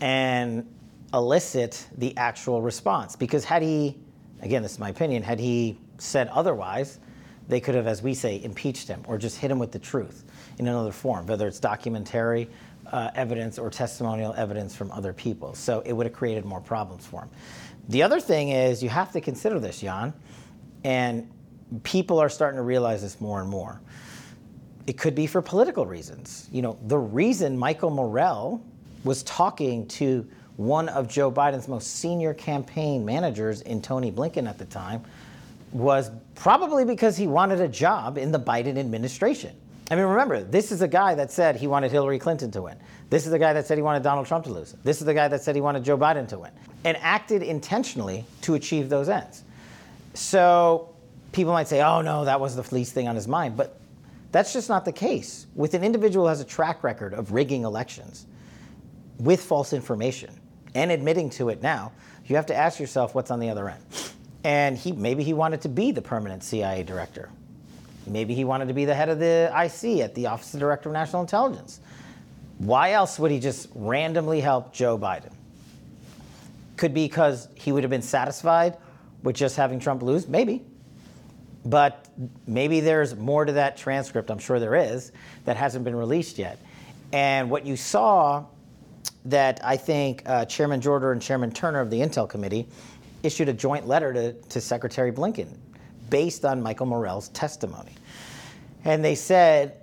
and 0.00 0.66
elicit 1.14 1.86
the 1.96 2.16
actual 2.16 2.60
response. 2.62 3.16
Because 3.16 3.44
had 3.44 3.62
he, 3.62 3.96
again, 4.42 4.62
this 4.62 4.72
is 4.72 4.78
my 4.78 4.90
opinion, 4.90 5.22
had 5.22 5.40
he 5.40 5.78
said 5.98 6.28
otherwise, 6.28 6.98
they 7.48 7.60
could 7.60 7.74
have, 7.74 7.86
as 7.86 8.02
we 8.02 8.12
say, 8.12 8.42
impeached 8.42 8.88
him 8.88 9.02
or 9.06 9.18
just 9.18 9.38
hit 9.38 9.50
him 9.50 9.58
with 9.58 9.72
the 9.72 9.78
truth 9.78 10.24
in 10.58 10.66
another 10.66 10.92
form, 10.92 11.26
whether 11.26 11.46
it's 11.46 11.60
documentary 11.60 12.48
uh, 12.92 13.10
evidence 13.14 13.58
or 13.58 13.70
testimonial 13.70 14.34
evidence 14.34 14.74
from 14.74 14.90
other 14.90 15.12
people. 15.12 15.54
So 15.54 15.80
it 15.80 15.92
would 15.92 16.06
have 16.06 16.12
created 16.12 16.44
more 16.44 16.60
problems 16.60 17.06
for 17.06 17.22
him. 17.22 17.30
The 17.88 18.02
other 18.02 18.20
thing 18.20 18.50
is 18.50 18.82
you 18.82 18.88
have 18.88 19.12
to 19.12 19.20
consider 19.20 19.60
this, 19.60 19.80
Jan, 19.80 20.12
and 20.84 21.30
people 21.82 22.18
are 22.18 22.28
starting 22.28 22.56
to 22.56 22.62
realize 22.62 23.02
this 23.02 23.20
more 23.20 23.40
and 23.40 23.48
more. 23.48 23.80
It 24.86 24.98
could 24.98 25.14
be 25.14 25.26
for 25.26 25.42
political 25.42 25.86
reasons. 25.86 26.48
You 26.52 26.62
know, 26.62 26.78
the 26.86 26.98
reason 26.98 27.58
Michael 27.58 27.90
Morell 27.90 28.62
was 29.04 29.22
talking 29.24 29.86
to 29.88 30.26
one 30.56 30.88
of 30.88 31.08
Joe 31.08 31.30
Biden's 31.30 31.68
most 31.68 31.96
senior 31.96 32.32
campaign 32.34 33.04
managers 33.04 33.60
in 33.62 33.82
Tony 33.82 34.10
Blinken 34.10 34.48
at 34.48 34.58
the 34.58 34.64
time 34.64 35.02
was 35.72 36.10
probably 36.34 36.84
because 36.84 37.16
he 37.16 37.26
wanted 37.26 37.60
a 37.60 37.68
job 37.68 38.16
in 38.16 38.32
the 38.32 38.40
Biden 38.40 38.78
administration. 38.78 39.54
I 39.90 39.96
mean, 39.96 40.06
remember, 40.06 40.42
this 40.42 40.72
is 40.72 40.82
a 40.82 40.88
guy 40.88 41.14
that 41.14 41.30
said 41.30 41.56
he 41.56 41.66
wanted 41.66 41.92
Hillary 41.92 42.18
Clinton 42.18 42.50
to 42.52 42.62
win. 42.62 42.76
This 43.10 43.24
is 43.24 43.30
the 43.30 43.38
guy 43.38 43.52
that 43.52 43.66
said 43.66 43.78
he 43.78 43.82
wanted 43.82 44.02
Donald 44.02 44.26
Trump 44.26 44.44
to 44.46 44.52
lose. 44.52 44.74
This 44.82 45.00
is 45.00 45.04
the 45.04 45.14
guy 45.14 45.28
that 45.28 45.42
said 45.42 45.54
he 45.54 45.60
wanted 45.60 45.84
Joe 45.84 45.96
Biden 45.96 46.26
to 46.28 46.38
win 46.38 46.50
and 46.84 46.96
acted 47.00 47.42
intentionally 47.42 48.24
to 48.42 48.54
achieve 48.54 48.88
those 48.88 49.08
ends. 49.08 49.44
So 50.14 50.88
people 51.32 51.52
might 51.52 51.68
say, 51.68 51.82
oh, 51.82 52.00
no, 52.00 52.24
that 52.24 52.40
was 52.40 52.56
the 52.56 52.74
least 52.74 52.94
thing 52.94 53.06
on 53.06 53.14
his 53.14 53.28
mind. 53.28 53.56
But 53.56 53.78
that's 54.32 54.52
just 54.52 54.68
not 54.68 54.84
the 54.84 54.92
case. 54.92 55.46
With 55.54 55.74
an 55.74 55.84
individual 55.84 56.26
who 56.26 56.28
has 56.28 56.40
a 56.40 56.44
track 56.44 56.82
record 56.84 57.14
of 57.14 57.32
rigging 57.32 57.64
elections 57.64 58.26
with 59.18 59.42
false 59.42 59.72
information 59.72 60.40
and 60.74 60.90
admitting 60.90 61.30
to 61.30 61.48
it 61.48 61.62
now, 61.62 61.92
you 62.26 62.36
have 62.36 62.46
to 62.46 62.54
ask 62.54 62.80
yourself 62.80 63.14
what's 63.14 63.30
on 63.30 63.40
the 63.40 63.48
other 63.48 63.68
end. 63.68 63.82
And 64.44 64.76
he 64.76 64.92
maybe 64.92 65.24
he 65.24 65.32
wanted 65.32 65.62
to 65.62 65.68
be 65.68 65.90
the 65.92 66.02
permanent 66.02 66.44
CIA 66.44 66.82
director. 66.82 67.30
Maybe 68.06 68.34
he 68.34 68.44
wanted 68.44 68.68
to 68.68 68.74
be 68.74 68.84
the 68.84 68.94
head 68.94 69.08
of 69.08 69.18
the 69.18 69.50
IC 69.52 70.00
at 70.00 70.14
the 70.14 70.26
Office 70.26 70.54
of 70.54 70.60
Director 70.60 70.88
of 70.88 70.92
National 70.92 71.22
Intelligence. 71.22 71.80
Why 72.58 72.92
else 72.92 73.18
would 73.18 73.30
he 73.30 73.40
just 73.40 73.68
randomly 73.74 74.40
help 74.40 74.72
Joe 74.72 74.96
Biden? 74.96 75.32
Could 76.76 76.94
be 76.94 77.06
because 77.06 77.48
he 77.54 77.72
would 77.72 77.82
have 77.82 77.90
been 77.90 78.02
satisfied 78.02 78.76
with 79.22 79.34
just 79.34 79.56
having 79.56 79.80
Trump 79.80 80.02
lose, 80.02 80.28
maybe. 80.28 80.64
But 81.66 82.08
maybe 82.46 82.78
there's 82.80 83.16
more 83.16 83.44
to 83.44 83.52
that 83.52 83.76
transcript, 83.76 84.30
I'm 84.30 84.38
sure 84.38 84.60
there 84.60 84.76
is, 84.76 85.10
that 85.44 85.56
hasn't 85.56 85.84
been 85.84 85.96
released 85.96 86.38
yet. 86.38 86.58
And 87.12 87.50
what 87.50 87.66
you 87.66 87.76
saw 87.76 88.46
that 89.24 89.60
I 89.64 89.76
think 89.76 90.22
uh, 90.26 90.44
Chairman 90.44 90.80
Jordan 90.80 91.10
and 91.10 91.22
Chairman 91.22 91.50
Turner 91.50 91.80
of 91.80 91.90
the 91.90 91.98
Intel 91.98 92.28
Committee 92.28 92.68
issued 93.24 93.48
a 93.48 93.52
joint 93.52 93.86
letter 93.86 94.12
to, 94.12 94.32
to 94.32 94.60
Secretary 94.60 95.10
Blinken 95.10 95.48
based 96.08 96.44
on 96.44 96.62
Michael 96.62 96.86
Morell's 96.86 97.28
testimony. 97.30 97.92
And 98.84 99.04
they 99.04 99.16
said, 99.16 99.80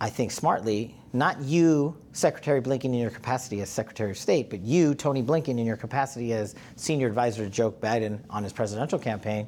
I 0.00 0.10
think 0.10 0.32
smartly, 0.32 0.96
not 1.12 1.40
you, 1.40 1.96
Secretary 2.12 2.60
Blinken, 2.60 2.86
in 2.86 2.94
your 2.94 3.10
capacity 3.10 3.60
as 3.60 3.70
Secretary 3.70 4.10
of 4.10 4.18
State, 4.18 4.50
but 4.50 4.60
you, 4.60 4.94
Tony 4.96 5.22
Blinken, 5.22 5.60
in 5.60 5.66
your 5.66 5.76
capacity 5.76 6.32
as 6.32 6.56
senior 6.74 7.06
advisor 7.06 7.44
to 7.44 7.50
Joe 7.50 7.70
Biden 7.70 8.18
on 8.28 8.42
his 8.42 8.52
presidential 8.52 8.98
campaign. 8.98 9.46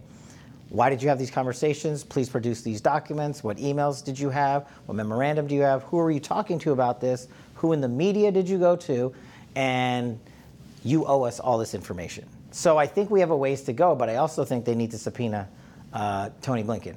Why 0.73 0.89
did 0.89 1.03
you 1.03 1.11
have 1.11 1.19
these 1.19 1.31
conversations? 1.31 2.03
Please 2.03 2.31
produce 2.31 2.63
these 2.63 2.81
documents. 2.81 3.45
What 3.45 3.59
emails 3.59 4.03
did 4.03 4.19
you 4.19 4.31
have? 4.31 4.67
What 4.87 4.95
memorandum 4.95 5.47
do 5.47 5.55
you 5.55 5.61
have? 5.61 5.83
Who 5.83 5.99
are 5.99 6.11
you 6.11 6.19
talking 6.19 6.59
to 6.61 6.73
about 6.73 6.99
this? 6.99 7.29
Who 7.57 7.75
in 7.75 7.83
the 7.83 7.89
media 7.89 8.33
did 8.33 8.49
you 8.49 8.59
go 8.59 8.75
to? 8.77 9.13
And 9.55 10.19
you 10.83 11.05
owe 11.05 11.25
us 11.25 11.41
all 11.41 11.59
this 11.59 11.75
information. 11.75 12.27
So 12.53 12.79
I 12.79 12.87
think 12.87 13.11
we 13.11 13.21
have 13.21 13.29
a 13.29 13.37
ways 13.37 13.61
to 13.65 13.75
go, 13.75 13.95
but 13.95 14.09
I 14.09 14.17
also 14.17 14.47
think 14.47 14.65
they 14.65 14.75
need 14.75 14.91
to 14.93 14.99
subpoena 14.99 15.47
uh, 15.93 16.31
Tony 16.41 16.65
Blinken 16.65 16.95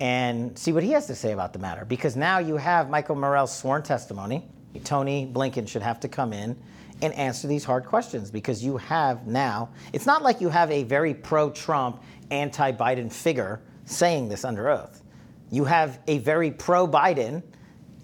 and 0.00 0.58
see 0.58 0.72
what 0.72 0.82
he 0.82 0.92
has 0.92 1.06
to 1.08 1.14
say 1.14 1.32
about 1.32 1.52
the 1.52 1.58
matter. 1.58 1.84
Because 1.84 2.16
now 2.16 2.38
you 2.38 2.56
have 2.56 2.88
Michael 2.88 3.16
Morell's 3.16 3.54
sworn 3.54 3.82
testimony. 3.82 4.42
Tony 4.84 5.30
Blinken 5.30 5.68
should 5.68 5.82
have 5.82 6.00
to 6.00 6.08
come 6.08 6.32
in 6.32 6.56
and 7.02 7.12
answer 7.14 7.46
these 7.46 7.64
hard 7.64 7.84
questions 7.84 8.30
because 8.30 8.64
you 8.64 8.76
have 8.76 9.26
now, 9.26 9.68
it's 9.92 10.06
not 10.06 10.22
like 10.22 10.40
you 10.40 10.48
have 10.48 10.70
a 10.70 10.82
very 10.84 11.14
pro 11.14 11.50
Trump, 11.50 12.02
anti 12.30 12.72
Biden 12.72 13.12
figure 13.12 13.60
saying 13.84 14.28
this 14.28 14.44
under 14.44 14.68
oath. 14.68 15.02
You 15.50 15.64
have 15.64 16.00
a 16.08 16.18
very 16.18 16.50
pro 16.50 16.88
Biden, 16.88 17.42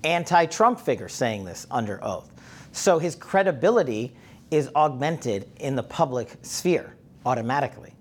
anti 0.04 0.46
Trump 0.46 0.80
figure 0.80 1.08
saying 1.08 1.44
this 1.44 1.66
under 1.70 2.02
oath. 2.04 2.30
So 2.72 2.98
his 2.98 3.14
credibility 3.14 4.14
is 4.50 4.70
augmented 4.76 5.50
in 5.56 5.76
the 5.76 5.82
public 5.82 6.36
sphere 6.42 6.96
automatically 7.24 7.94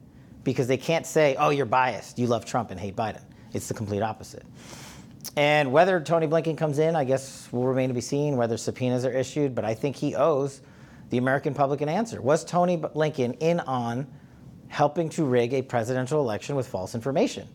because 0.44 0.68
they 0.68 0.78
can't 0.78 1.06
say, 1.06 1.36
oh, 1.38 1.50
you're 1.50 1.66
biased, 1.66 2.20
you 2.20 2.28
love 2.28 2.46
Trump 2.46 2.72
and 2.72 2.80
hate 2.80 2.96
Biden. 2.96 3.22
It's 3.54 3.68
the 3.68 3.74
complete 3.74 4.02
opposite. 4.02 4.44
And 5.38 5.72
whether 5.72 6.00
Tony 6.02 6.28
Blinken 6.28 6.58
comes 6.58 6.80
in, 6.80 6.96
I 6.96 7.04
guess 7.04 7.48
will 7.52 7.66
remain 7.66 7.90
to 7.90 7.94
be 7.94 8.02
seen, 8.02 8.38
whether 8.38 8.58
subpoenas 8.58 9.06
are 9.06 9.12
issued, 9.12 9.56
but 9.56 9.64
I 9.64 9.74
think 9.74 9.96
he 9.96 10.16
owes 10.16 10.62
the 11.12 11.18
American 11.18 11.54
public 11.54 11.82
an 11.82 11.90
answer. 11.90 12.22
Was 12.22 12.44
Tony 12.44 12.78
Blinken 12.78 13.38
in 13.40 13.60
on 13.62 14.08
helping 14.70 15.10
to 15.10 15.26
rig 15.26 15.54
a 15.54 15.62
presidential 15.62 16.20
election 16.20 16.56
with 16.56 16.68
false 16.68 16.96
information? 16.96 17.48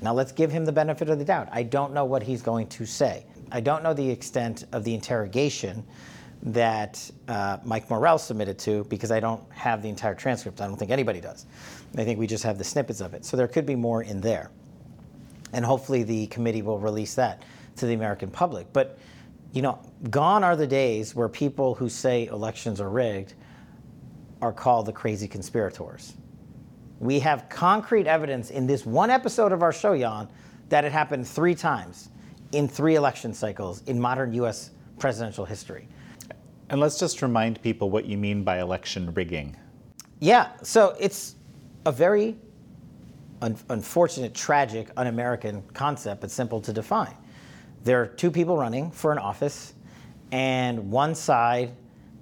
Now 0.00 0.14
let's 0.14 0.32
give 0.32 0.52
him 0.52 0.64
the 0.64 0.72
benefit 0.72 1.08
of 1.08 1.18
the 1.18 1.24
doubt. 1.24 1.48
I 1.50 1.64
don't 1.64 1.92
know 1.92 2.04
what 2.04 2.22
he's 2.22 2.42
going 2.42 2.68
to 2.68 2.86
say. 2.86 3.26
I 3.50 3.60
don't 3.60 3.82
know 3.82 3.94
the 3.94 4.08
extent 4.08 4.64
of 4.72 4.84
the 4.84 4.94
interrogation 4.94 5.84
that 6.44 7.10
uh, 7.28 7.58
Mike 7.64 7.88
Morell 7.90 8.18
submitted 8.18 8.58
to 8.60 8.84
because 8.84 9.10
I 9.10 9.20
don't 9.20 9.42
have 9.52 9.82
the 9.82 9.88
entire 9.88 10.14
transcript. 10.14 10.60
I 10.60 10.66
don't 10.66 10.76
think 10.76 10.90
anybody 10.90 11.20
does. 11.20 11.46
I 11.96 12.04
think 12.04 12.18
we 12.18 12.26
just 12.26 12.44
have 12.44 12.58
the 12.58 12.64
snippets 12.64 13.00
of 13.00 13.14
it. 13.14 13.24
So 13.24 13.36
there 13.36 13.48
could 13.48 13.66
be 13.66 13.76
more 13.76 14.02
in 14.02 14.20
there 14.20 14.50
and 15.52 15.64
hopefully 15.64 16.02
the 16.02 16.26
committee 16.28 16.62
will 16.62 16.78
release 16.78 17.14
that 17.14 17.42
to 17.76 17.86
the 17.86 17.94
American 17.94 18.30
public. 18.30 18.72
But 18.72 18.98
you 19.52 19.62
know, 19.62 19.78
gone 20.10 20.42
are 20.42 20.56
the 20.56 20.66
days 20.66 21.14
where 21.14 21.28
people 21.28 21.74
who 21.74 21.88
say 21.88 22.26
elections 22.26 22.80
are 22.80 22.88
rigged 22.88 23.34
are 24.40 24.52
called 24.52 24.86
the 24.86 24.92
crazy 24.92 25.28
conspirators. 25.28 26.14
We 26.98 27.18
have 27.20 27.48
concrete 27.48 28.06
evidence 28.06 28.50
in 28.50 28.66
this 28.66 28.86
one 28.86 29.10
episode 29.10 29.52
of 29.52 29.62
our 29.62 29.72
show, 29.72 29.96
Jan, 29.96 30.28
that 30.68 30.84
it 30.84 30.92
happened 30.92 31.26
three 31.26 31.54
times 31.54 32.08
in 32.52 32.66
three 32.66 32.94
election 32.94 33.34
cycles 33.34 33.82
in 33.86 34.00
modern 34.00 34.32
U.S. 34.34 34.70
presidential 34.98 35.44
history. 35.44 35.88
And 36.70 36.80
let's 36.80 36.98
just 36.98 37.20
remind 37.20 37.60
people 37.62 37.90
what 37.90 38.06
you 38.06 38.16
mean 38.16 38.44
by 38.44 38.60
election 38.60 39.12
rigging. 39.12 39.56
Yeah, 40.20 40.50
so 40.62 40.96
it's 40.98 41.36
a 41.84 41.92
very 41.92 42.36
un- 43.42 43.58
unfortunate, 43.68 44.34
tragic, 44.34 44.88
un 44.96 45.08
American 45.08 45.62
concept, 45.74 46.20
but 46.20 46.30
simple 46.30 46.60
to 46.60 46.72
define. 46.72 47.14
There 47.84 48.00
are 48.00 48.06
two 48.06 48.30
people 48.30 48.56
running 48.56 48.90
for 48.90 49.12
an 49.12 49.18
office, 49.18 49.74
and 50.30 50.90
one 50.90 51.14
side 51.14 51.72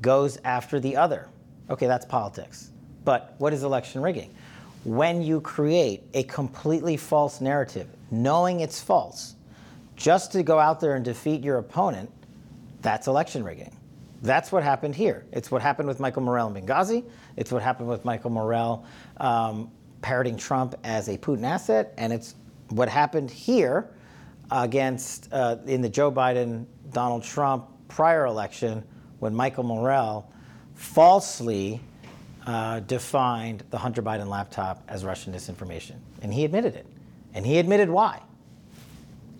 goes 0.00 0.38
after 0.44 0.80
the 0.80 0.96
other. 0.96 1.28
Okay, 1.68 1.86
that's 1.86 2.06
politics. 2.06 2.70
But 3.04 3.34
what 3.38 3.52
is 3.52 3.62
election 3.62 4.00
rigging? 4.00 4.34
When 4.84 5.22
you 5.22 5.40
create 5.42 6.04
a 6.14 6.22
completely 6.22 6.96
false 6.96 7.42
narrative, 7.42 7.86
knowing 8.10 8.60
it's 8.60 8.80
false, 8.80 9.34
just 9.96 10.32
to 10.32 10.42
go 10.42 10.58
out 10.58 10.80
there 10.80 10.94
and 10.94 11.04
defeat 11.04 11.44
your 11.44 11.58
opponent, 11.58 12.10
that's 12.80 13.06
election 13.06 13.44
rigging. 13.44 13.76
That's 14.22 14.50
what 14.50 14.62
happened 14.62 14.94
here. 14.94 15.26
It's 15.32 15.50
what 15.50 15.60
happened 15.60 15.88
with 15.88 16.00
Michael 16.00 16.22
Morell 16.22 16.54
in 16.54 16.54
Benghazi. 16.54 17.04
It's 17.36 17.52
what 17.52 17.62
happened 17.62 17.88
with 17.88 18.04
Michael 18.06 18.30
Morell 18.30 18.86
um, 19.18 19.70
parroting 20.00 20.38
Trump 20.38 20.74
as 20.84 21.08
a 21.08 21.18
Putin 21.18 21.44
asset, 21.44 21.92
and 21.98 22.12
it's 22.12 22.34
what 22.70 22.88
happened 22.88 23.30
here 23.30 23.90
against 24.50 25.32
uh, 25.32 25.56
in 25.66 25.80
the 25.80 25.88
Joe 25.88 26.10
Biden 26.10 26.66
Donald 26.92 27.22
Trump 27.22 27.68
prior 27.88 28.26
election 28.26 28.84
when 29.18 29.34
Michael 29.34 29.64
Morell 29.64 30.32
falsely 30.74 31.80
uh, 32.46 32.80
defined 32.80 33.64
the 33.70 33.78
Hunter 33.78 34.02
Biden 34.02 34.28
laptop 34.28 34.82
as 34.88 35.04
Russian 35.04 35.32
disinformation, 35.32 35.96
and 36.22 36.32
he 36.32 36.44
admitted 36.44 36.74
it, 36.74 36.86
and 37.34 37.44
he 37.44 37.58
admitted 37.58 37.88
why. 37.88 38.20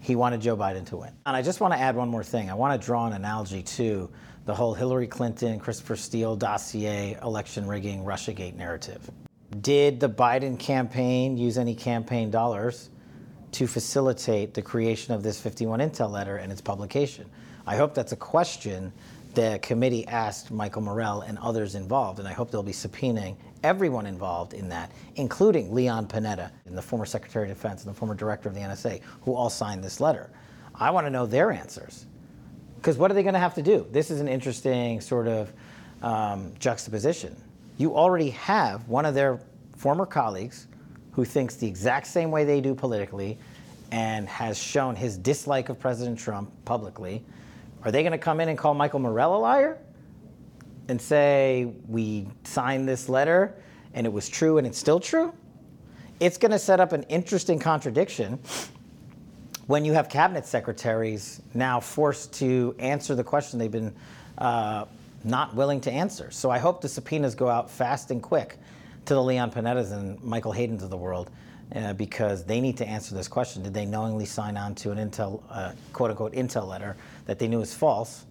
He 0.03 0.17
wanted 0.17 0.41
Joe 0.41 0.57
Biden 0.57 0.87
to 0.87 0.97
win. 0.97 1.13
And 1.27 1.37
I 1.37 1.43
just 1.43 1.61
want 1.61 1.75
to 1.75 1.79
add 1.79 1.95
one 1.95 2.09
more 2.09 2.25
thing. 2.25 2.51
I 2.51 2.55
want 2.55 2.81
to 2.81 2.85
draw 2.85 3.07
an 3.07 3.13
analogy 3.13 3.63
to 3.63 4.09
the 4.47 4.55
whole 4.55 4.73
Hillary 4.73 5.07
Clinton, 5.07 5.61
Christopher 5.61 5.97
Steele 5.97 6.37
dossier, 6.37 7.19
election 7.23 7.67
rigging, 7.67 8.03
Russiagate 8.03 8.55
narrative. 8.55 9.11
Did 9.61 10.01
the 10.01 10.09
Biden 10.09 10.59
campaign 10.59 11.37
use 11.37 11.59
any 11.59 11.75
campaign 11.75 12.31
dollars 12.31 12.91
to 13.53 13.67
facilitate 13.67 14.55
the 14.55 14.63
creation 14.63 15.15
of 15.15 15.23
this 15.23 15.41
51 15.41 15.81
Intel 15.81 16.11
letter 16.11 16.37
and 16.37 16.53
its 16.53 16.61
publication? 16.61 17.29
I 17.67 17.77
hope 17.77 17.95
that's 17.95 18.13
a 18.13 18.17
question 18.17 18.93
the 19.35 19.61
committee 19.63 20.07
asked 20.09 20.51
Michael 20.51 20.83
Morell 20.83 21.23
and 21.23 21.39
others 21.39 21.75
involved, 21.75 22.19
and 22.19 22.27
I 22.27 22.33
hope 22.33 22.51
they'll 22.51 22.63
be 22.63 22.73
subpoenaing 22.73 23.37
everyone 23.63 24.07
involved 24.07 24.55
in 24.55 24.69
that, 24.71 24.91
including 25.17 25.73
Leon 25.73 26.09
Panetta, 26.09 26.51
and 26.67 26.77
the 26.77 26.83
former 26.83 27.07
Secretary 27.07 27.49
of 27.49 27.57
Defense 27.57 27.85
and 27.85 27.95
the 27.95 27.99
former 27.99 28.15
director 28.15 28.49
of 28.49 28.55
the 28.55 28.61
NSA, 28.61 29.01
who 29.23 29.35
all 29.35 29.51
signed 29.51 29.85
this 29.85 30.01
letter. 30.01 30.31
I 30.75 30.91
want 30.91 31.07
to 31.07 31.11
know 31.11 31.27
their 31.27 31.53
answers. 31.53 32.07
Because 32.77 32.97
what 32.97 33.11
are 33.11 33.15
they 33.15 33.23
going 33.23 33.35
to 33.35 33.41
have 33.41 33.55
to 33.55 33.63
do? 33.63 33.87
This 33.93 34.11
is 34.11 34.21
an 34.21 34.29
interesting 34.29 35.01
sort 35.01 35.29
of 35.29 35.53
um, 36.03 36.53
juxtaposition 36.59 37.37
you 37.81 37.97
already 37.97 38.29
have 38.29 38.87
one 38.89 39.07
of 39.07 39.15
their 39.15 39.41
former 39.75 40.05
colleagues 40.05 40.67
who 41.13 41.25
thinks 41.25 41.57
the 41.57 41.67
exact 41.67 42.07
same 42.07 42.31
way 42.31 42.45
they 42.45 42.61
do 42.61 42.75
politically 42.75 43.39
and 43.93 44.29
has 44.29 44.57
shown 44.57 44.95
his 44.95 45.19
dislike 45.19 45.69
of 45.69 45.79
President 45.79 46.19
Trump 46.19 46.51
publicly. 46.65 47.25
Are 47.85 47.91
they 47.91 48.03
going 48.03 48.13
to 48.13 48.19
come 48.19 48.41
in 48.41 48.49
and 48.49 48.57
call 48.57 48.75
Michael 48.75 49.01
Morell 49.01 49.37
a 49.37 49.39
liar 49.39 49.79
and 50.89 51.01
say, 51.01 51.73
we 51.89 52.29
signed 52.45 52.89
this 52.89 53.09
letter 53.09 53.55
and 53.95 54.07
it 54.07 54.13
was 54.13 54.29
true 54.29 54.59
and 54.59 54.67
it's 54.67 54.79
still 54.79 55.01
true? 55.01 55.33
It's 56.21 56.37
going 56.37 56.53
to 56.53 56.59
set 56.59 56.81
up 56.81 56.93
an 56.93 57.03
interesting 57.05 57.59
contradiction 57.59 58.39
when 59.67 59.85
you 59.85 59.93
have 59.93 60.09
cabinet 60.09 60.47
secretaries 60.47 61.41
now 61.55 61.81
forced 61.81 62.33
to 62.35 62.75
answer 62.79 63.15
the 63.15 63.25
question 63.25 63.59
they've 63.59 63.71
been 63.71 63.95
uh, 64.39 64.85
not 65.25 65.55
willing 65.55 65.81
to 65.81 65.91
answer. 65.91 66.31
So 66.31 66.51
I 66.51 66.59
hope 66.59 66.81
the 66.81 66.89
subpoenas 66.89 67.35
go 67.35 67.49
out 67.49 67.71
fast 67.71 68.11
and 68.11 68.23
quick 68.23 68.59
to 69.07 69.15
the 69.15 69.23
Leon 69.23 69.51
Panettas 69.51 69.93
and 69.93 70.23
Michael 70.23 70.53
Haydens 70.53 70.83
of 70.83 70.91
the 70.91 70.97
world 70.97 71.31
uh, 71.75 71.93
because 71.95 72.45
they 72.45 72.61
need 72.61 72.77
to 72.77 72.87
answer 72.87 73.15
this 73.15 73.29
question. 73.29 73.63
Did 73.63 73.75
they 73.75 73.87
knowingly 73.87 74.27
sign 74.27 74.57
on 74.57 74.75
to 74.77 74.91
an 74.91 74.99
Intel, 74.99 75.43
uh, 75.51 75.73
quote 75.93 76.11
unquote, 76.11 76.33
Intel 76.33 76.69
letter 76.69 76.97
that 77.27 77.39
they 77.39 77.49
knew 77.49 77.59
was 77.59 77.75
false 77.75 78.27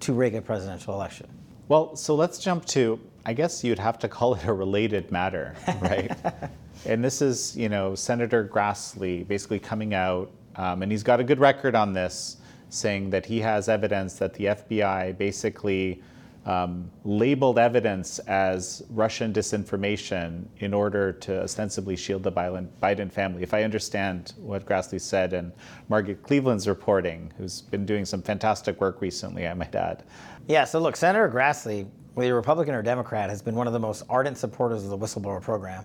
to 0.00 0.12
rig 0.12 0.34
a 0.34 0.42
presidential 0.42 0.94
election? 0.94 1.28
Well, 1.68 1.96
so 1.96 2.14
let's 2.14 2.38
jump 2.38 2.64
to, 2.66 2.98
I 3.26 3.34
guess 3.34 3.62
you'd 3.62 3.78
have 3.78 3.98
to 4.00 4.08
call 4.08 4.34
it 4.34 4.44
a 4.44 4.52
related 4.52 5.12
matter, 5.12 5.54
right? 5.80 6.10
and 6.86 7.04
this 7.04 7.20
is, 7.20 7.56
you 7.56 7.68
know, 7.68 7.94
Senator 7.94 8.44
Grassley 8.44 9.26
basically 9.26 9.58
coming 9.58 9.92
out, 9.92 10.30
um, 10.56 10.82
and 10.82 10.90
he's 10.90 11.02
got 11.02 11.20
a 11.20 11.24
good 11.24 11.38
record 11.38 11.74
on 11.74 11.92
this 11.92 12.38
saying 12.70 13.10
that 13.10 13.26
he 13.26 13.40
has 13.40 13.68
evidence 13.68 14.14
that 14.14 14.34
the 14.34 14.46
FBI 14.46 15.16
basically 15.16 16.02
um, 16.48 16.90
labeled 17.04 17.58
evidence 17.58 18.20
as 18.20 18.82
Russian 18.88 19.34
disinformation 19.34 20.46
in 20.60 20.72
order 20.72 21.12
to 21.12 21.42
ostensibly 21.42 21.94
shield 21.94 22.22
the 22.22 22.32
Biden, 22.32 23.12
family. 23.12 23.42
If 23.42 23.52
I 23.52 23.64
understand 23.64 24.32
what 24.38 24.64
Grassley 24.64 24.98
said, 24.98 25.34
and 25.34 25.52
Margaret 25.90 26.22
Cleveland's 26.22 26.66
reporting, 26.66 27.30
who's 27.36 27.60
been 27.60 27.84
doing 27.84 28.06
some 28.06 28.22
fantastic 28.22 28.80
work 28.80 29.02
recently, 29.02 29.46
I 29.46 29.52
might 29.52 29.74
add. 29.74 30.04
Yeah, 30.46 30.64
so 30.64 30.78
look, 30.78 30.96
Senator 30.96 31.28
Grassley, 31.28 31.86
whether 32.14 32.34
Republican 32.34 32.74
or 32.74 32.82
Democrat, 32.82 33.28
has 33.28 33.42
been 33.42 33.54
one 33.54 33.66
of 33.66 33.74
the 33.74 33.78
most 33.78 34.04
ardent 34.08 34.38
supporters 34.38 34.84
of 34.84 34.88
the 34.88 34.96
whistleblower 34.96 35.42
program 35.42 35.84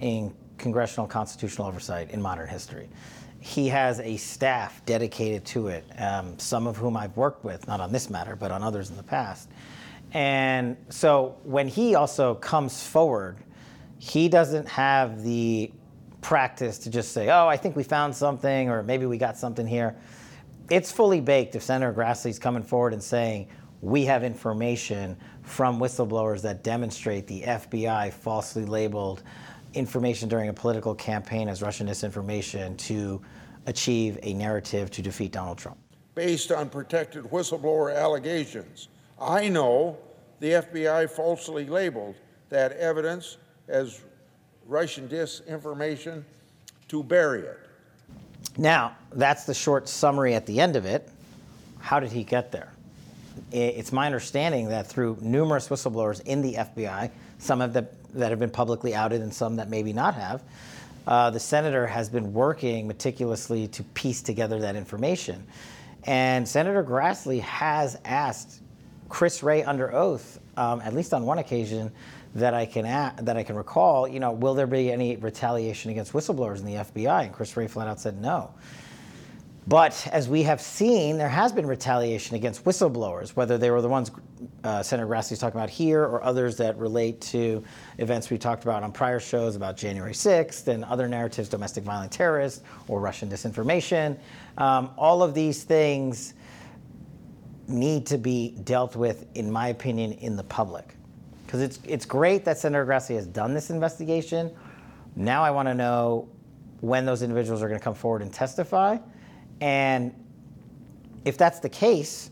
in 0.00 0.34
congressional 0.58 1.06
constitutional 1.06 1.68
oversight 1.68 2.10
in 2.10 2.20
modern 2.20 2.48
history. 2.48 2.88
He 3.38 3.68
has 3.68 4.00
a 4.00 4.16
staff 4.16 4.84
dedicated 4.86 5.44
to 5.46 5.68
it, 5.68 5.84
um, 5.98 6.36
some 6.36 6.66
of 6.66 6.76
whom 6.76 6.96
I've 6.96 7.16
worked 7.16 7.44
with, 7.44 7.68
not 7.68 7.80
on 7.80 7.92
this 7.92 8.10
matter, 8.10 8.34
but 8.34 8.50
on 8.50 8.64
others 8.64 8.90
in 8.90 8.96
the 8.96 9.04
past. 9.04 9.48
And 10.12 10.76
so 10.88 11.38
when 11.44 11.68
he 11.68 11.94
also 11.94 12.34
comes 12.34 12.82
forward, 12.82 13.38
he 13.98 14.28
doesn't 14.28 14.68
have 14.68 15.22
the 15.22 15.72
practice 16.20 16.78
to 16.78 16.90
just 16.90 17.12
say, 17.12 17.28
oh, 17.28 17.46
I 17.46 17.56
think 17.56 17.76
we 17.76 17.82
found 17.82 18.14
something, 18.14 18.68
or 18.68 18.82
maybe 18.82 19.06
we 19.06 19.18
got 19.18 19.36
something 19.36 19.66
here. 19.66 19.96
It's 20.70 20.90
fully 20.92 21.20
baked 21.20 21.56
if 21.56 21.62
Senator 21.62 21.92
Grassley's 21.92 22.38
coming 22.38 22.62
forward 22.62 22.92
and 22.92 23.02
saying, 23.02 23.48
we 23.80 24.04
have 24.04 24.24
information 24.24 25.16
from 25.42 25.80
whistleblowers 25.80 26.42
that 26.42 26.62
demonstrate 26.62 27.26
the 27.26 27.42
FBI 27.42 28.12
falsely 28.12 28.64
labeled 28.64 29.22
information 29.74 30.28
during 30.28 30.48
a 30.48 30.52
political 30.52 30.94
campaign 30.94 31.48
as 31.48 31.62
Russian 31.62 31.86
disinformation 31.86 32.76
to 32.78 33.22
achieve 33.66 34.18
a 34.22 34.34
narrative 34.34 34.90
to 34.90 35.02
defeat 35.02 35.32
Donald 35.32 35.58
Trump. 35.58 35.78
Based 36.14 36.52
on 36.52 36.68
protected 36.68 37.24
whistleblower 37.24 37.96
allegations, 37.96 38.88
I 39.20 39.48
know 39.48 39.98
the 40.40 40.52
FBI 40.52 41.10
falsely 41.10 41.66
labeled 41.66 42.14
that 42.48 42.72
evidence 42.72 43.36
as 43.68 44.00
Russian 44.66 45.08
disinformation 45.08 46.24
to 46.88 47.02
bury 47.02 47.42
it. 47.42 47.58
Now, 48.56 48.96
that's 49.12 49.44
the 49.44 49.54
short 49.54 49.88
summary 49.88 50.34
at 50.34 50.46
the 50.46 50.60
end 50.60 50.76
of 50.76 50.86
it. 50.86 51.08
How 51.78 52.00
did 52.00 52.10
he 52.10 52.24
get 52.24 52.50
there? 52.50 52.72
It's 53.52 53.92
my 53.92 54.06
understanding 54.06 54.68
that 54.68 54.86
through 54.86 55.18
numerous 55.20 55.68
whistleblowers 55.68 56.20
in 56.22 56.42
the 56.42 56.54
FBI, 56.54 57.10
some 57.38 57.60
of 57.60 57.72
them 57.72 57.86
that 58.14 58.30
have 58.30 58.38
been 58.38 58.50
publicly 58.50 58.94
outed 58.94 59.22
and 59.22 59.32
some 59.32 59.56
that 59.56 59.68
maybe 59.68 59.92
not 59.92 60.14
have, 60.14 60.42
uh, 61.06 61.30
the 61.30 61.40
senator 61.40 61.86
has 61.86 62.08
been 62.08 62.32
working 62.32 62.86
meticulously 62.86 63.68
to 63.68 63.82
piece 63.82 64.20
together 64.22 64.60
that 64.60 64.76
information. 64.76 65.46
And 66.04 66.48
Senator 66.48 66.82
Grassley 66.82 67.40
has 67.40 67.98
asked 68.04 68.60
Chris 69.10 69.42
Wray 69.42 69.62
under 69.62 69.92
oath, 69.94 70.40
um, 70.56 70.80
at 70.80 70.94
least 70.94 71.12
on 71.12 71.26
one 71.26 71.38
occasion 71.38 71.92
that 72.34 72.54
I 72.54 72.64
can 72.64 72.84
that 72.84 73.36
I 73.36 73.42
can 73.42 73.56
recall, 73.56 74.08
you 74.08 74.20
know, 74.20 74.32
will 74.32 74.54
there 74.54 74.68
be 74.68 74.90
any 74.90 75.16
retaliation 75.16 75.90
against 75.90 76.12
whistleblowers 76.12 76.60
in 76.60 76.64
the 76.64 76.74
FBI? 76.74 77.24
And 77.24 77.32
Chris 77.32 77.56
Wray 77.56 77.66
flat 77.66 77.88
out 77.88 78.00
said 78.00 78.20
no. 78.22 78.54
But 79.68 80.08
as 80.10 80.28
we 80.28 80.42
have 80.44 80.60
seen, 80.60 81.18
there 81.18 81.28
has 81.28 81.52
been 81.52 81.66
retaliation 81.66 82.34
against 82.34 82.64
whistleblowers, 82.64 83.30
whether 83.30 83.58
they 83.58 83.70
were 83.70 83.82
the 83.82 83.88
ones 83.88 84.10
uh, 84.64 84.82
Senator 84.82 85.08
Grassley's 85.08 85.38
talking 85.38 85.60
about 85.60 85.70
here 85.70 86.02
or 86.02 86.24
others 86.24 86.56
that 86.56 86.76
relate 86.78 87.20
to 87.20 87.62
events 87.98 88.30
we 88.30 88.38
talked 88.38 88.64
about 88.64 88.82
on 88.82 88.90
prior 88.90 89.20
shows 89.20 89.56
about 89.56 89.76
January 89.76 90.12
6th 90.12 90.66
and 90.68 90.84
other 90.84 91.08
narratives, 91.08 91.48
domestic 91.48 91.84
violent 91.84 92.10
terrorists 92.10 92.62
or 92.88 93.00
Russian 93.00 93.28
disinformation. 93.28 94.18
Um, 94.56 94.90
all 94.96 95.22
of 95.22 95.34
these 95.34 95.62
things 95.62 96.34
need 97.70 98.06
to 98.06 98.18
be 98.18 98.56
dealt 98.64 98.96
with, 98.96 99.26
in 99.34 99.50
my 99.50 99.68
opinion, 99.68 100.12
in 100.12 100.36
the 100.36 100.44
public. 100.44 100.94
Because 101.46 101.62
it's, 101.62 101.80
it's 101.84 102.06
great 102.06 102.44
that 102.44 102.58
Senator 102.58 102.86
Grassley 102.86 103.16
has 103.16 103.26
done 103.26 103.54
this 103.54 103.70
investigation. 103.70 104.50
Now 105.16 105.42
I 105.42 105.50
want 105.50 105.68
to 105.68 105.74
know 105.74 106.28
when 106.80 107.04
those 107.04 107.22
individuals 107.22 107.62
are 107.62 107.68
going 107.68 107.78
to 107.78 107.84
come 107.84 107.94
forward 107.94 108.22
and 108.22 108.32
testify 108.32 108.98
and 109.60 110.14
if 111.24 111.36
that's 111.36 111.60
the 111.60 111.68
case, 111.68 112.30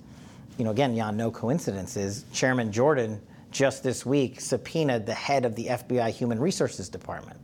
you 0.56 0.64
know, 0.64 0.70
again, 0.70 0.94
yeah, 0.94 1.10
no 1.10 1.30
coincidences. 1.30 2.24
Chairman 2.32 2.72
Jordan 2.72 3.20
just 3.50 3.82
this 3.82 4.04
week 4.04 4.40
subpoenaed 4.40 5.06
the 5.06 5.14
head 5.14 5.44
of 5.44 5.54
the 5.54 5.66
FBI 5.66 6.10
Human 6.10 6.38
Resources 6.38 6.88
Department 6.88 7.38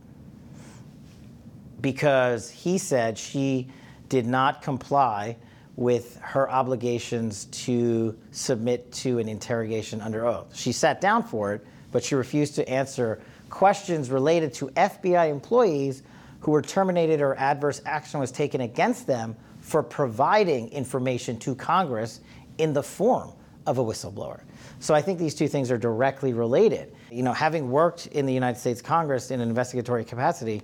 because 1.81 2.49
he 2.49 2.77
said 2.77 3.17
she 3.17 3.67
did 4.09 4.25
not 4.25 4.61
comply 4.61 5.35
with 5.75 6.17
her 6.21 6.49
obligations 6.49 7.45
to 7.45 8.17
submit 8.31 8.91
to 8.91 9.19
an 9.19 9.27
interrogation 9.27 10.01
under 10.01 10.25
oath. 10.25 10.55
She 10.55 10.71
sat 10.71 11.01
down 11.01 11.23
for 11.23 11.53
it, 11.53 11.65
but 11.91 12.03
she 12.03 12.15
refused 12.15 12.55
to 12.55 12.69
answer 12.69 13.21
questions 13.49 14.09
related 14.09 14.53
to 14.53 14.67
FBI 14.67 15.29
employees 15.29 16.03
who 16.39 16.51
were 16.51 16.61
terminated 16.61 17.21
or 17.21 17.35
adverse 17.35 17.81
action 17.85 18.19
was 18.19 18.31
taken 18.31 18.61
against 18.61 19.07
them 19.07 19.35
for 19.59 19.81
providing 19.81 20.69
information 20.69 21.37
to 21.39 21.55
Congress 21.55 22.21
in 22.57 22.71
the 22.71 22.83
form 22.83 23.31
of 23.65 23.79
a 23.79 23.83
whistleblower. 23.83 24.41
So 24.79 24.93
I 24.93 25.01
think 25.01 25.17
these 25.17 25.33
two 25.33 25.47
things 25.47 25.71
are 25.71 25.77
directly 25.77 26.33
related. 26.33 26.93
You 27.11 27.23
know, 27.23 27.33
having 27.33 27.71
worked 27.71 28.07
in 28.07 28.25
the 28.25 28.33
United 28.33 28.59
States 28.59 28.81
Congress 28.81 29.31
in 29.31 29.39
an 29.39 29.49
investigatory 29.49 30.05
capacity, 30.05 30.61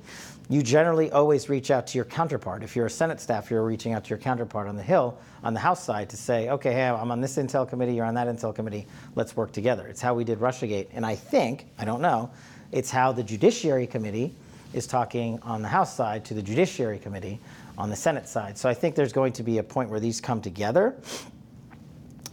you 0.52 0.62
generally 0.62 1.10
always 1.12 1.48
reach 1.48 1.72
out 1.72 1.88
to 1.88 1.98
your 1.98 2.04
counterpart. 2.04 2.62
If 2.62 2.76
you're 2.76 2.88
a 2.88 2.90
Senate 2.90 3.22
staff, 3.22 3.50
you're 3.50 3.64
reaching 3.64 3.94
out 3.94 4.04
to 4.04 4.10
your 4.10 4.18
counterpart 4.18 4.68
on 4.68 4.76
the 4.76 4.84
Hill, 4.84 5.18
on 5.46 5.54
the 5.54 5.62
House 5.62 5.82
side, 5.82 6.10
to 6.10 6.18
say, 6.18 6.50
okay, 6.50 6.74
hey, 6.74 6.90
I'm 6.90 7.10
on 7.10 7.22
this 7.22 7.38
Intel 7.38 7.68
committee, 7.68 7.94
you're 7.94 8.06
on 8.06 8.16
that 8.16 8.28
Intel 8.28 8.54
committee, 8.54 8.86
let's 9.16 9.38
work 9.38 9.54
together. 9.54 9.88
It's 9.88 10.02
how 10.02 10.14
we 10.14 10.26
did 10.26 10.40
Russiagate. 10.40 10.88
And 10.92 11.06
I 11.06 11.16
think, 11.16 11.68
I 11.80 11.86
don't 11.86 12.02
know, 12.02 12.32
it's 12.74 12.92
how 12.92 13.14
the 13.14 13.24
Judiciary 13.24 13.88
Committee 13.88 14.36
is 14.74 14.88
talking 14.88 15.40
on 15.42 15.62
the 15.62 15.70
House 15.70 15.96
side 15.96 16.26
to 16.26 16.34
the 16.34 16.42
Judiciary 16.42 17.00
Committee 17.00 17.40
on 17.78 17.90
the 17.90 17.96
Senate 17.96 18.28
side. 18.28 18.58
So 18.58 18.68
I 18.68 18.74
think 18.74 18.96
there's 18.96 19.14
going 19.14 19.32
to 19.34 19.44
be 19.44 19.60
a 19.60 19.64
point 19.64 19.90
where 19.90 20.02
these 20.02 20.20
come 20.20 20.42
together. 20.42 20.98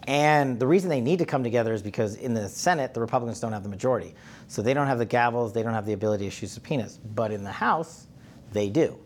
And 0.09 0.59
the 0.59 0.67
reason 0.67 0.91
they 0.91 1.01
need 1.01 1.21
to 1.21 1.25
come 1.25 1.45
together 1.45 1.73
is 1.73 1.83
because 1.83 2.17
in 2.17 2.35
the 2.35 2.49
Senate, 2.49 2.95
the 2.95 3.01
Republicans 3.01 3.39
don't 3.39 3.53
have 3.53 3.63
the 3.63 3.69
majority. 3.69 4.17
So 4.49 4.61
they 4.61 4.75
don't 4.75 4.89
have 4.89 4.99
the 4.99 5.07
gavels, 5.07 5.53
they 5.53 5.63
don't 5.63 5.75
have 5.75 5.87
the 5.87 5.93
ability 5.93 6.25
to 6.25 6.29
issue 6.29 6.47
subpoenas. 6.47 6.99
But 7.15 7.31
in 7.31 7.45
the 7.45 7.53
House, 7.53 8.08
they 8.53 8.69
do. 8.69 8.99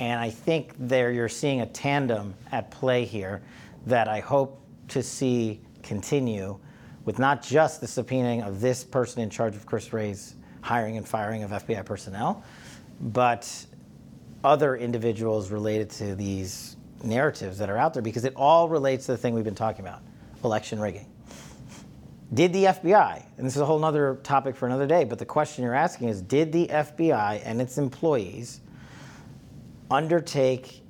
And 0.00 0.20
I 0.20 0.30
think 0.30 0.74
there 0.78 1.10
you're 1.10 1.28
seeing 1.28 1.60
a 1.60 1.66
tandem 1.66 2.34
at 2.52 2.70
play 2.70 3.04
here 3.04 3.42
that 3.86 4.08
I 4.08 4.20
hope 4.20 4.60
to 4.88 5.02
see 5.02 5.60
continue 5.82 6.58
with 7.04 7.18
not 7.18 7.42
just 7.42 7.80
the 7.80 7.86
subpoenaing 7.86 8.46
of 8.46 8.60
this 8.60 8.84
person 8.84 9.22
in 9.22 9.30
charge 9.30 9.56
of 9.56 9.66
Chris 9.66 9.92
Wray's 9.92 10.34
hiring 10.60 10.96
and 10.96 11.08
firing 11.08 11.42
of 11.42 11.50
FBI 11.50 11.84
personnel, 11.84 12.44
but 13.00 13.66
other 14.44 14.76
individuals 14.76 15.50
related 15.50 15.90
to 15.90 16.14
these 16.14 16.76
narratives 17.02 17.58
that 17.58 17.70
are 17.70 17.76
out 17.76 17.94
there 17.94 18.02
because 18.02 18.24
it 18.24 18.34
all 18.36 18.68
relates 18.68 19.06
to 19.06 19.12
the 19.12 19.18
thing 19.18 19.34
we've 19.34 19.44
been 19.44 19.54
talking 19.54 19.84
about 19.84 20.02
election 20.44 20.80
rigging. 20.80 21.06
Did 22.34 22.52
the 22.52 22.64
FBI, 22.64 23.24
and 23.38 23.46
this 23.46 23.56
is 23.56 23.62
a 23.62 23.64
whole 23.64 23.82
other 23.82 24.18
topic 24.22 24.54
for 24.54 24.66
another 24.66 24.86
day, 24.86 25.04
but 25.04 25.18
the 25.18 25.24
question 25.24 25.64
you're 25.64 25.74
asking 25.74 26.08
is 26.08 26.20
did 26.20 26.52
the 26.52 26.66
FBI 26.66 27.40
and 27.42 27.60
its 27.60 27.78
employees 27.78 28.60
undertake 29.90 30.82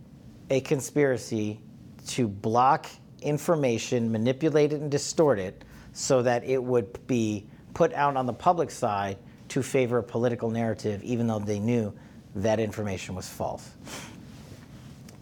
a 0.51 0.61
conspiracy 0.61 1.61
to 2.09 2.27
block 2.27 2.87
information, 3.21 4.11
manipulate 4.11 4.73
it, 4.73 4.81
and 4.81 4.91
distort 4.91 5.39
it 5.39 5.65
so 5.93 6.23
that 6.23 6.45
it 6.45 6.63
would 6.63 7.07
be 7.07 7.47
put 7.75 7.93
out 7.93 8.17
on 8.17 8.27
the 8.27 8.33
public 8.33 8.71
side 8.71 9.19
to 9.49 9.63
favor 9.63 9.99
a 9.99 10.03
political 10.03 10.51
narrative, 10.51 11.03
even 11.03 11.27
though 11.27 11.39
they 11.39 11.59
knew 11.59 11.93
that 12.37 12.61
information 12.61 13.15
was 13.15 13.29
false. 13.29 13.71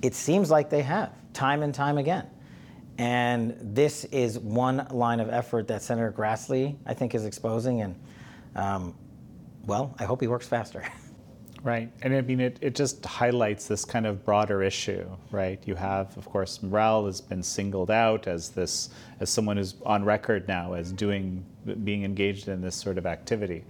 It 0.03 0.15
seems 0.15 0.51
like 0.51 0.71
they 0.71 0.83
have, 0.83 1.13
time 1.33 1.63
and 1.63 1.75
time 1.75 1.99
again. 1.99 2.27
And 2.99 3.57
this 3.61 4.05
is 4.05 4.39
one 4.39 4.87
line 4.91 5.21
of 5.21 5.29
effort 5.29 5.69
that 5.69 5.83
Senator 5.83 6.13
Grassley, 6.13 6.77
I 6.87 6.95
think, 6.95 7.15
is 7.15 7.25
exposing. 7.25 7.83
And, 7.83 8.01
um, 8.55 8.95
well, 9.67 9.95
I 9.99 10.05
hope 10.05 10.21
he 10.21 10.29
works 10.29 10.49
faster. 10.49 10.83
Right. 11.67 11.91
And 12.03 12.15
I 12.15 12.21
mean, 12.21 12.39
it, 12.39 12.61
it 12.61 12.77
just 12.77 13.05
highlights 13.05 13.67
this 13.67 13.85
kind 13.85 14.07
of 14.07 14.25
broader 14.25 14.63
issue, 14.63 15.05
right? 15.33 15.61
You 15.67 15.75
have, 15.75 16.17
of 16.17 16.25
course, 16.27 16.63
Morell 16.63 17.07
has 17.07 17.21
been 17.21 17.43
singled 17.43 17.91
out 17.91 18.29
as 18.29 18.51
this, 18.51 18.91
as 19.19 19.31
someone 19.31 19.57
who's 19.57 19.75
on 19.85 20.05
record 20.05 20.47
now 20.47 20.75
as 20.75 20.93
doing, 20.93 21.45
being 21.83 22.05
engaged 22.05 22.47
in 22.47 22.61
this 22.61 22.77
sort 22.77 22.99
of 22.99 23.05
activity. 23.05 23.65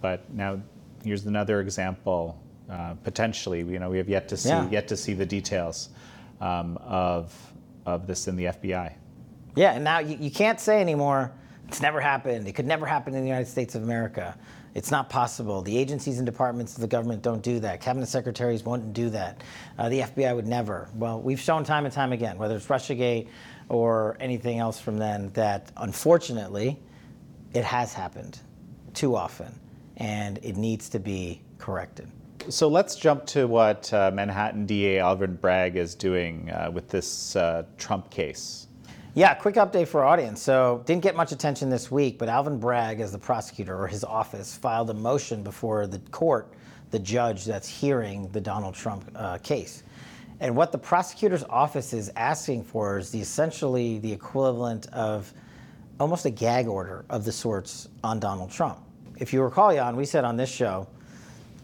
But 0.00 0.28
now 0.34 0.60
here's 1.04 1.26
another 1.26 1.60
example 1.60 2.42
uh, 2.68 2.94
potentially. 3.04 3.60
You 3.60 3.78
know, 3.78 3.90
we 3.90 3.98
have 3.98 4.08
yet 4.08 4.28
to 4.30 4.36
see 4.36 4.48
yeah. 4.48 4.68
yet 4.68 4.88
to 4.88 4.96
see 4.96 5.14
the 5.14 5.26
details 5.26 5.90
um, 6.40 6.76
of 6.82 7.32
of 7.86 8.08
this 8.08 8.26
in 8.26 8.34
the 8.34 8.46
FBI. 8.46 8.94
Yeah, 9.54 9.74
and 9.74 9.84
now 9.84 10.00
you, 10.00 10.16
you 10.18 10.32
can't 10.32 10.58
say 10.58 10.80
anymore. 10.80 11.30
It's 11.68 11.80
never 11.80 12.00
happened. 12.00 12.48
It 12.48 12.56
could 12.56 12.66
never 12.66 12.84
happen 12.84 13.14
in 13.14 13.20
the 13.20 13.28
United 13.28 13.48
States 13.48 13.76
of 13.76 13.84
America. 13.84 14.36
It's 14.78 14.92
not 14.92 15.10
possible. 15.10 15.60
The 15.60 15.76
agencies 15.76 16.18
and 16.18 16.24
departments 16.24 16.76
of 16.76 16.82
the 16.82 16.86
government 16.86 17.20
don't 17.20 17.42
do 17.42 17.58
that. 17.58 17.80
Cabinet 17.80 18.06
secretaries 18.06 18.62
won't 18.62 18.92
do 18.92 19.10
that. 19.10 19.42
Uh, 19.76 19.88
the 19.88 20.02
FBI 20.02 20.36
would 20.36 20.46
never. 20.46 20.88
Well, 20.94 21.20
we've 21.20 21.40
shown 21.40 21.64
time 21.64 21.84
and 21.84 21.92
time 21.92 22.12
again, 22.12 22.38
whether 22.38 22.54
it's 22.54 22.68
Russiagate 22.68 23.26
or 23.68 24.16
anything 24.20 24.60
else 24.60 24.78
from 24.78 24.96
then, 24.96 25.30
that 25.30 25.72
unfortunately, 25.78 26.78
it 27.54 27.64
has 27.64 27.92
happened 27.92 28.38
too 28.94 29.16
often, 29.16 29.52
and 29.96 30.38
it 30.44 30.56
needs 30.56 30.88
to 30.90 31.00
be 31.00 31.42
corrected. 31.58 32.08
So 32.48 32.68
let's 32.68 32.94
jump 32.94 33.26
to 33.26 33.48
what 33.48 33.92
uh, 33.92 34.12
Manhattan 34.14 34.64
DA 34.64 35.00
Alvin 35.00 35.34
Bragg 35.34 35.74
is 35.74 35.96
doing 35.96 36.50
uh, 36.50 36.70
with 36.72 36.88
this 36.88 37.34
uh, 37.34 37.64
Trump 37.78 38.10
case. 38.10 38.67
Yeah, 39.14 39.34
quick 39.34 39.54
update 39.56 39.88
for 39.88 40.04
our 40.04 40.06
audience. 40.06 40.40
So, 40.40 40.82
didn't 40.86 41.02
get 41.02 41.16
much 41.16 41.32
attention 41.32 41.70
this 41.70 41.90
week, 41.90 42.18
but 42.18 42.28
Alvin 42.28 42.58
Bragg, 42.60 43.00
as 43.00 43.10
the 43.10 43.18
prosecutor 43.18 43.76
or 43.76 43.86
his 43.86 44.04
office, 44.04 44.54
filed 44.54 44.90
a 44.90 44.94
motion 44.94 45.42
before 45.42 45.86
the 45.86 45.98
court, 46.10 46.52
the 46.90 46.98
judge 46.98 47.44
that's 47.44 47.68
hearing 47.68 48.28
the 48.28 48.40
Donald 48.40 48.74
Trump 48.74 49.10
uh, 49.16 49.38
case. 49.38 49.82
And 50.40 50.54
what 50.54 50.72
the 50.72 50.78
prosecutor's 50.78 51.42
office 51.44 51.92
is 51.92 52.12
asking 52.16 52.64
for 52.64 52.98
is 52.98 53.10
the, 53.10 53.20
essentially 53.20 53.98
the 53.98 54.12
equivalent 54.12 54.86
of 54.92 55.32
almost 55.98 56.26
a 56.26 56.30
gag 56.30 56.68
order 56.68 57.04
of 57.10 57.24
the 57.24 57.32
sorts 57.32 57.88
on 58.04 58.20
Donald 58.20 58.50
Trump. 58.50 58.78
If 59.16 59.32
you 59.32 59.42
recall, 59.42 59.74
Jan, 59.74 59.96
we 59.96 60.04
said 60.04 60.24
on 60.24 60.36
this 60.36 60.50
show 60.50 60.86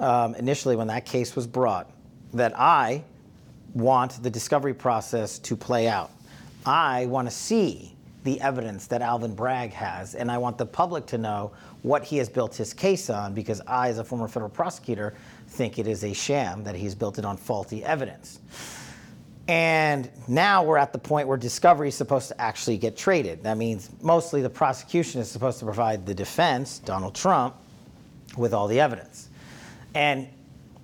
um, 0.00 0.34
initially 0.34 0.74
when 0.74 0.88
that 0.88 1.06
case 1.06 1.36
was 1.36 1.46
brought 1.46 1.88
that 2.32 2.58
I 2.58 3.04
want 3.74 4.20
the 4.22 4.30
discovery 4.30 4.74
process 4.74 5.38
to 5.40 5.56
play 5.56 5.86
out. 5.86 6.10
I 6.66 7.06
want 7.06 7.28
to 7.28 7.34
see 7.34 7.94
the 8.24 8.40
evidence 8.40 8.86
that 8.86 9.02
Alvin 9.02 9.34
Bragg 9.34 9.72
has, 9.72 10.14
and 10.14 10.30
I 10.30 10.38
want 10.38 10.56
the 10.56 10.64
public 10.64 11.06
to 11.06 11.18
know 11.18 11.52
what 11.82 12.04
he 12.04 12.16
has 12.16 12.28
built 12.28 12.54
his 12.54 12.72
case 12.72 13.10
on 13.10 13.34
because 13.34 13.60
I, 13.66 13.88
as 13.88 13.98
a 13.98 14.04
former 14.04 14.28
federal 14.28 14.50
prosecutor, 14.50 15.14
think 15.48 15.78
it 15.78 15.86
is 15.86 16.04
a 16.04 16.14
sham 16.14 16.64
that 16.64 16.74
he's 16.74 16.94
built 16.94 17.18
it 17.18 17.26
on 17.26 17.36
faulty 17.36 17.84
evidence. 17.84 18.40
And 19.46 20.10
now 20.26 20.64
we're 20.64 20.78
at 20.78 20.94
the 20.94 20.98
point 20.98 21.28
where 21.28 21.36
discovery 21.36 21.88
is 21.88 21.94
supposed 21.94 22.28
to 22.28 22.40
actually 22.40 22.78
get 22.78 22.96
traded. 22.96 23.42
That 23.42 23.58
means 23.58 23.90
mostly 24.00 24.40
the 24.40 24.48
prosecution 24.48 25.20
is 25.20 25.30
supposed 25.30 25.58
to 25.58 25.66
provide 25.66 26.06
the 26.06 26.14
defense, 26.14 26.78
Donald 26.78 27.14
Trump, 27.14 27.54
with 28.38 28.54
all 28.54 28.66
the 28.68 28.80
evidence. 28.80 29.28
And 29.94 30.28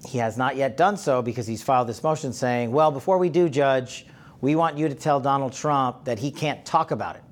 he 0.07 0.19
has 0.19 0.37
not 0.37 0.57
yet 0.57 0.77
done 0.77 0.99
so 0.99 1.23
because 1.23 1.47
he's 1.47 1.63
filed 1.63 1.89
this 1.89 2.03
motion 2.03 2.35
saying, 2.35 2.71
well, 2.71 2.91
before 2.91 3.17
we 3.17 3.31
do, 3.31 3.49
Judge, 3.49 4.07
we 4.41 4.55
want 4.55 4.79
you 4.79 4.89
to 4.89 4.95
tell 4.95 5.21
Donald 5.21 5.53
Trump 5.53 6.05
that 6.05 6.19
he 6.19 6.31
can't 6.31 6.65
talk 6.65 6.91
about 6.91 7.17
it, 7.17 7.23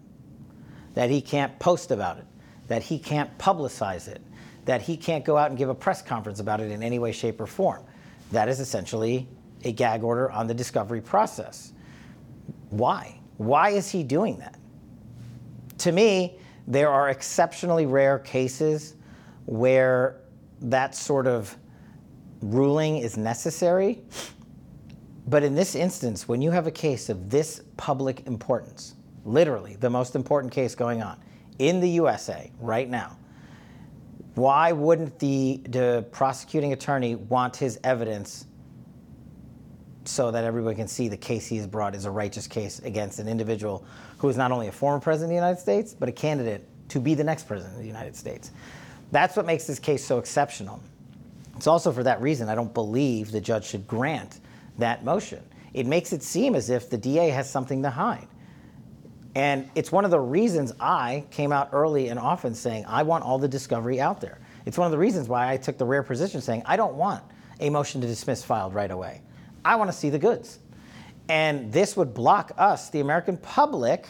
that 0.95 1.11
he 1.11 1.21
can't 1.21 1.59
post 1.59 1.91
about 1.91 2.19
it, 2.19 2.25
that 2.69 2.83
he 2.83 2.99
can't 2.99 3.37
publicize 3.39 4.09
it, 4.09 4.21
that 4.65 4.83
he 4.83 4.97
can't 4.97 5.25
go 5.25 5.37
out 5.37 5.51
and 5.51 5.59
give 5.59 5.71
a 5.71 5.75
press 5.75 6.03
conference 6.03 6.41
about 6.41 6.61
it 6.61 6.71
in 6.71 6.83
any 6.83 6.99
way, 6.99 7.13
shape, 7.13 7.41
or 7.41 7.47
form. 7.47 7.83
That 8.33 8.49
is 8.49 8.61
essentially 8.61 9.27
a 9.65 9.73
gag 9.73 10.03
order 10.03 10.31
on 10.31 10.47
the 10.47 10.55
discovery 10.55 11.01
process. 11.01 11.73
Why? 12.71 13.19
Why 13.39 13.71
is 13.71 13.91
he 13.91 14.03
doing 14.03 14.39
that? 14.39 14.59
To 15.79 15.93
me, 15.93 16.39
there 16.67 16.91
are 16.91 17.09
exceptionally 17.09 17.87
rare 17.87 18.19
cases 18.19 18.97
where 19.47 20.21
that 20.61 20.95
sort 20.95 21.27
of 21.27 21.57
ruling 22.43 22.99
is 22.99 23.17
necessary. 23.17 24.03
But 25.29 25.43
in 25.43 25.55
this 25.55 25.75
instance, 25.75 26.27
when 26.27 26.41
you 26.41 26.51
have 26.53 26.67
a 26.67 26.71
case 26.71 27.11
of 27.11 27.29
this 27.29 27.61
public 27.77 28.27
importance, 28.27 28.95
literally 29.27 29.77
the 29.77 29.91
most 29.91 30.17
important 30.17 30.53
case 30.55 30.75
going 30.75 31.03
on 31.03 31.21
in 31.59 31.81
the 31.81 31.89
USA 31.91 32.51
right 32.61 32.89
now, 32.89 33.19
why 34.37 34.73
wouldn't 34.73 35.19
the, 35.19 35.61
the 35.69 36.07
prosecuting 36.13 36.73
attorney 36.73 37.15
want 37.15 37.57
his 37.57 37.79
evidence 37.85 38.47
so 40.05 40.31
that 40.31 40.45
everybody 40.45 40.75
can 40.75 40.89
see 40.89 41.09
the 41.09 41.17
case 41.17 41.47
he 41.47 41.59
has 41.59 41.67
brought 41.67 41.95
is 41.95 42.07
a 42.07 42.11
righteous 42.11 42.47
case 42.47 42.79
against 42.79 43.19
an 43.19 43.29
individual 43.29 43.85
who 44.17 44.31
is 44.31 44.37
not 44.39 44.51
only 44.51 44.69
a 44.69 44.73
former 44.73 44.99
president 44.99 45.27
of 45.27 45.31
the 45.31 45.47
United 45.47 45.61
States, 45.61 45.93
but 45.93 46.09
a 46.09 46.13
candidate 46.13 46.67
to 46.89 47.01
be 47.01 47.13
the 47.13 47.25
next 47.25 47.47
president 47.47 47.75
of 47.75 47.83
the 47.83 47.87
United 47.87 48.17
States? 48.17 48.51
That's 49.13 49.37
what 49.37 49.45
makes 49.45 49.67
this 49.67 49.79
case 49.79 50.03
so 50.03 50.19
exceptional. 50.19 50.81
It's 51.57 51.67
also 51.67 51.93
for 51.93 52.03
that 52.05 52.23
reason 52.23 52.49
I 52.49 52.55
don't 52.55 52.73
believe 52.73 53.31
the 53.31 53.43
judge 53.43 53.67
should 53.67 53.87
grant 53.87 54.41
that 54.79 55.05
motion. 55.05 55.43
It 55.75 55.87
makes 55.87 56.13
it 56.13 56.23
seem 56.23 56.55
as 56.55 56.71
if 56.71 56.91
the 56.91 56.99
DA 56.99 57.29
has 57.31 57.51
something 57.51 57.83
to 57.83 57.91
hide. 57.91 58.29
And 59.35 59.71
it's 59.75 59.93
one 59.93 60.05
of 60.05 60.11
the 60.11 60.19
reasons 60.19 60.73
I 60.81 61.25
came 61.31 61.53
out 61.53 61.71
early 61.73 62.09
and 62.09 62.19
often 62.19 62.55
saying, 62.55 62.85
I 62.89 63.03
want 63.03 63.25
all 63.25 63.39
the 63.39 63.49
discovery 63.49 64.01
out 64.01 64.21
there. 64.21 64.41
It's 64.67 64.77
one 64.77 64.87
of 64.87 64.93
the 64.93 64.99
reasons 64.99 65.29
why 65.29 65.53
I 65.53 65.57
took 65.57 65.79
the 65.79 65.85
rare 65.85 66.03
position 66.03 66.41
saying, 66.41 66.63
I 66.67 66.77
don't 66.77 66.95
want 66.95 67.23
a 67.61 67.71
motion 67.71 68.01
to 68.01 68.07
dismiss 68.07 68.43
filed 68.43 68.75
right 68.75 68.91
away. 68.91 69.23
I 69.65 69.77
want 69.77 69.91
to 69.91 69.97
see 69.97 70.11
the 70.11 70.19
goods. 70.19 70.59
And 71.29 71.73
this 71.73 71.97
would 71.97 72.15
block 72.15 72.53
us, 72.57 72.91
the 72.91 73.01
American 73.01 73.37
public, 73.37 74.09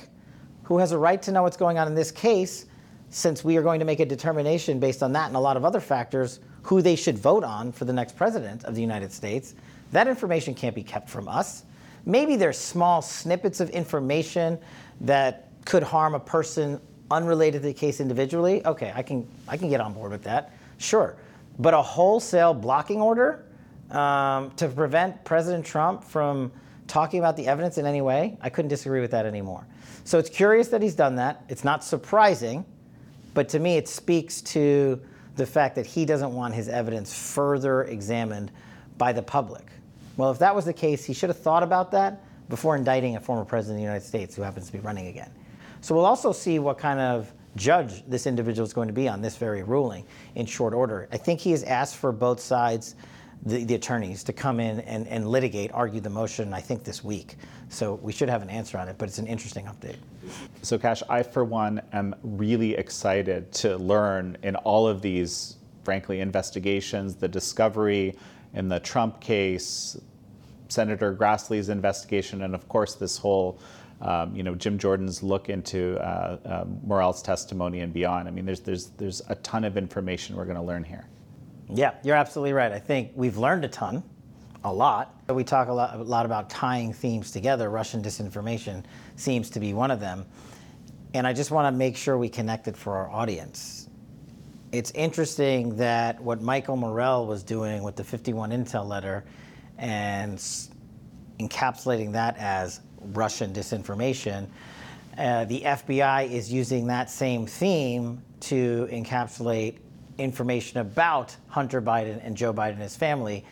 who 0.63 0.79
has 0.79 0.93
a 0.93 0.99
right 0.99 1.21
to 1.23 1.33
know 1.33 1.43
what's 1.43 1.57
going 1.57 1.79
on 1.79 1.89
in 1.89 1.95
this 1.95 2.11
case, 2.11 2.67
since 3.11 3.43
we 3.43 3.57
are 3.57 3.63
going 3.63 3.81
to 3.81 3.87
make 3.87 4.01
a 4.01 4.07
determination 4.07 4.79
based 4.79 5.03
on 5.03 5.13
that 5.13 5.27
and 5.27 5.37
a 5.37 5.41
lot 5.41 5.57
of 5.57 5.65
other 5.65 5.81
factors 5.81 6.41
who 6.63 6.83
they 6.83 6.95
should 6.95 7.19
vote 7.19 7.43
on 7.43 7.73
for 7.73 7.85
the 7.87 7.93
next 7.93 8.17
president 8.17 8.65
of 8.65 8.75
the 8.75 8.81
United 8.81 9.13
States. 9.13 9.55
That 9.93 10.09
information 10.09 10.55
can't 10.55 10.75
be 10.75 10.83
kept 10.83 11.09
from 11.09 11.29
us. 11.29 11.65
Maybe 12.05 12.37
there's 12.37 12.59
small 12.59 13.03
snippets 13.03 13.61
of 13.61 13.71
information 13.71 14.59
that 15.03 15.49
could 15.65 15.83
harm 15.83 16.15
a 16.15 16.21
person 16.21 16.81
unrelated 17.11 17.63
to 17.63 17.69
the 17.69 17.75
case 17.75 18.01
individually. 18.01 18.65
Okay, 18.65 18.93
I 18.95 19.03
can 19.03 19.27
I 19.47 19.57
can 19.57 19.69
get 19.69 19.81
on 19.81 19.93
board 19.93 20.13
with 20.13 20.23
that. 20.25 20.53
Sure, 20.79 21.17
but 21.59 21.75
a 21.75 21.83
wholesale 21.83 22.55
blocking 22.55 23.01
order 23.01 23.45
um, 23.91 24.51
to 24.53 24.69
prevent 24.69 25.25
President 25.25 25.65
Trump 25.65 26.05
from 26.05 26.53
talking 26.87 27.19
about 27.19 27.37
the 27.37 27.47
evidence 27.47 27.77
in 27.77 27.87
any 27.87 28.01
way, 28.01 28.39
I 28.41 28.49
couldn't 28.49 28.69
disagree 28.69 29.01
with 29.01 29.11
that 29.11 29.27
anymore. 29.27 29.67
So 30.05 30.19
it's 30.19 30.31
curious 30.31 30.69
that 30.69 30.81
he's 30.81 30.95
done 30.95 31.17
that. 31.17 31.45
It's 31.49 31.65
not 31.65 31.85
surprising 31.85 32.65
but 33.39 33.49
to 33.51 33.61
me, 33.61 33.77
it 33.77 33.87
speaks 33.87 34.43
to 34.43 35.01
the 35.37 35.47
fact 35.47 35.77
that 35.77 35.87
he 35.87 36.05
doesn't 36.05 36.35
want 36.35 36.55
his 36.55 36.69
evidence 36.69 37.15
further 37.15 37.85
examined 37.85 38.51
by 38.97 39.13
the 39.13 39.23
public. 39.23 39.71
Well, 40.19 40.33
if 40.33 40.41
that 40.41 40.55
was 40.55 40.65
the 40.65 40.73
case, 40.73 41.05
he 41.05 41.15
should 41.15 41.31
have 41.31 41.39
thought 41.39 41.63
about 41.63 41.93
that 41.93 42.21
before 42.49 42.75
indicting 42.75 43.17
a 43.17 43.21
former 43.21 43.45
president 43.45 43.77
of 43.77 43.79
the 43.79 43.85
United 43.85 44.05
States 44.05 44.35
who 44.35 44.43
happens 44.43 44.67
to 44.67 44.73
be 44.73 44.81
running 44.81 45.07
again. 45.07 45.31
So 45.81 45.95
we'll 45.95 46.05
also 46.05 46.33
see 46.33 46.59
what 46.59 46.77
kind 46.77 46.99
of 46.99 47.33
judge 47.55 48.05
this 48.09 48.27
individual 48.27 48.67
is 48.67 48.73
going 48.73 48.89
to 48.89 48.95
be 48.95 49.09
on 49.09 49.23
this 49.23 49.37
very 49.37 49.63
ruling 49.63 50.05
in 50.35 50.45
short 50.45 50.75
order. 50.75 51.09
I 51.13 51.19
think 51.19 51.39
he 51.39 51.53
has 51.53 51.63
asked 51.63 51.97
for 51.97 52.11
both 52.11 52.41
sides 52.41 52.97
the, 53.47 53.63
the 53.63 53.77
attorneys 53.77 54.25
to 54.25 54.33
come 54.33 54.59
in 54.59 54.81
and, 54.81 55.07
and 55.07 55.29
litigate, 55.29 55.71
argue 55.73 56.01
the 56.01 56.11
motion, 56.11 56.53
I 56.53 56.61
think 56.61 56.83
this 56.83 57.05
week. 57.05 57.37
So 57.69 57.95
we 57.95 58.13
should 58.13 58.29
have 58.29 58.43
an 58.43 58.51
answer 58.51 58.77
on 58.77 58.89
it, 58.89 58.97
but 58.99 59.09
it's 59.09 59.19
an 59.19 59.29
interesting 59.29 59.67
update. 59.67 59.99
So, 60.63 60.79
Kash, 60.79 61.05
I, 61.09 61.23
for 61.23 61.45
one, 61.45 61.81
am 61.93 62.17
really 62.25 62.75
excited 62.75 63.53
to 63.53 63.77
learn 63.77 64.37
in 64.43 64.57
all 64.57 64.89
of 64.89 65.01
these, 65.01 65.59
frankly, 65.85 66.19
investigations, 66.19 67.15
the 67.15 67.29
discovery 67.29 68.17
in 68.55 68.69
the 68.69 68.81
Trump 68.81 69.21
case, 69.21 69.97
Senator 70.69 71.15
Grassley's 71.15 71.69
investigation, 71.69 72.43
and 72.43 72.55
of 72.55 72.69
course, 72.69 72.95
this 72.95 73.19
whole 73.19 73.59
um, 74.01 74.35
you 74.35 74.43
know, 74.43 74.55
Jim 74.55 74.79
Jordan's 74.79 75.23
look 75.23 75.49
into 75.49 75.99
uh, 75.99 76.39
uh, 76.45 76.65
Morell's 76.87 77.21
testimony 77.21 77.81
and 77.81 77.93
beyond. 77.93 78.29
I 78.29 78.31
mean, 78.31 78.47
there's, 78.47 78.61
there's, 78.61 78.87
there's 78.91 79.23
a 79.29 79.35
ton 79.37 79.65
of 79.65 79.77
information 79.77 80.37
we're 80.37 80.45
going 80.45 80.57
to 80.57 80.63
learn 80.63 80.85
here. 80.85 81.07
Yeah, 81.69 81.95
you're 82.05 82.17
absolutely 82.17 82.53
right. 82.53 82.71
I 82.71 82.79
think 82.79 83.11
we've 83.15 83.37
learned 83.37 83.65
a 83.65 83.69
ton, 83.69 84.03
a 84.65 84.73
lot. 84.73 85.21
We 85.29 85.45
talk 85.45 85.69
a 85.69 85.73
lot, 85.73 85.97
a 85.97 86.03
lot 86.03 86.27
about 86.27 86.49
tying 86.49 86.93
themes 86.93 87.33
together. 87.33 87.71
Russian 87.71 88.03
disinformation 88.03 88.85
seems 89.17 89.51
to 89.51 89.61
be 89.61 89.75
one 89.75 89.91
of 89.91 89.99
them. 90.01 90.27
And 91.15 91.27
I 91.27 91.33
just 91.33 91.51
want 91.51 91.73
to 91.73 91.77
make 91.77 91.97
sure 91.97 92.17
we 92.17 92.29
connect 92.29 92.69
it 92.69 92.77
for 92.77 92.97
our 92.97 93.11
audience. 93.11 93.89
It's 94.71 94.91
interesting 94.93 95.77
that 95.77 96.21
what 96.23 96.41
Michael 96.41 96.77
Morell 96.77 97.27
was 97.27 97.43
doing 97.43 97.83
with 97.83 97.97
the 97.97 98.05
51 98.05 98.51
Intel 98.51 98.87
letter 98.87 99.25
and 99.79 100.39
encapsulating 101.39 102.13
that 102.13 102.37
as 102.39 102.81
Russian 103.01 103.53
disinformation, 103.53 104.49
uh, 105.17 105.45
the 105.47 105.63
FBI 105.63 106.31
is 106.31 106.53
using 106.53 106.87
that 106.89 107.11
same 107.11 107.47
theme 107.47 108.23
to 108.41 108.89
encapsulate 108.93 109.79
information 110.19 110.81
about 110.81 111.37
Hunter 111.49 111.81
Biden 111.81 112.25
and 112.25 112.37
Joe 112.37 112.53
Biden 112.53 112.75
and 112.75 112.83
his 112.83 112.97
family 112.97 113.45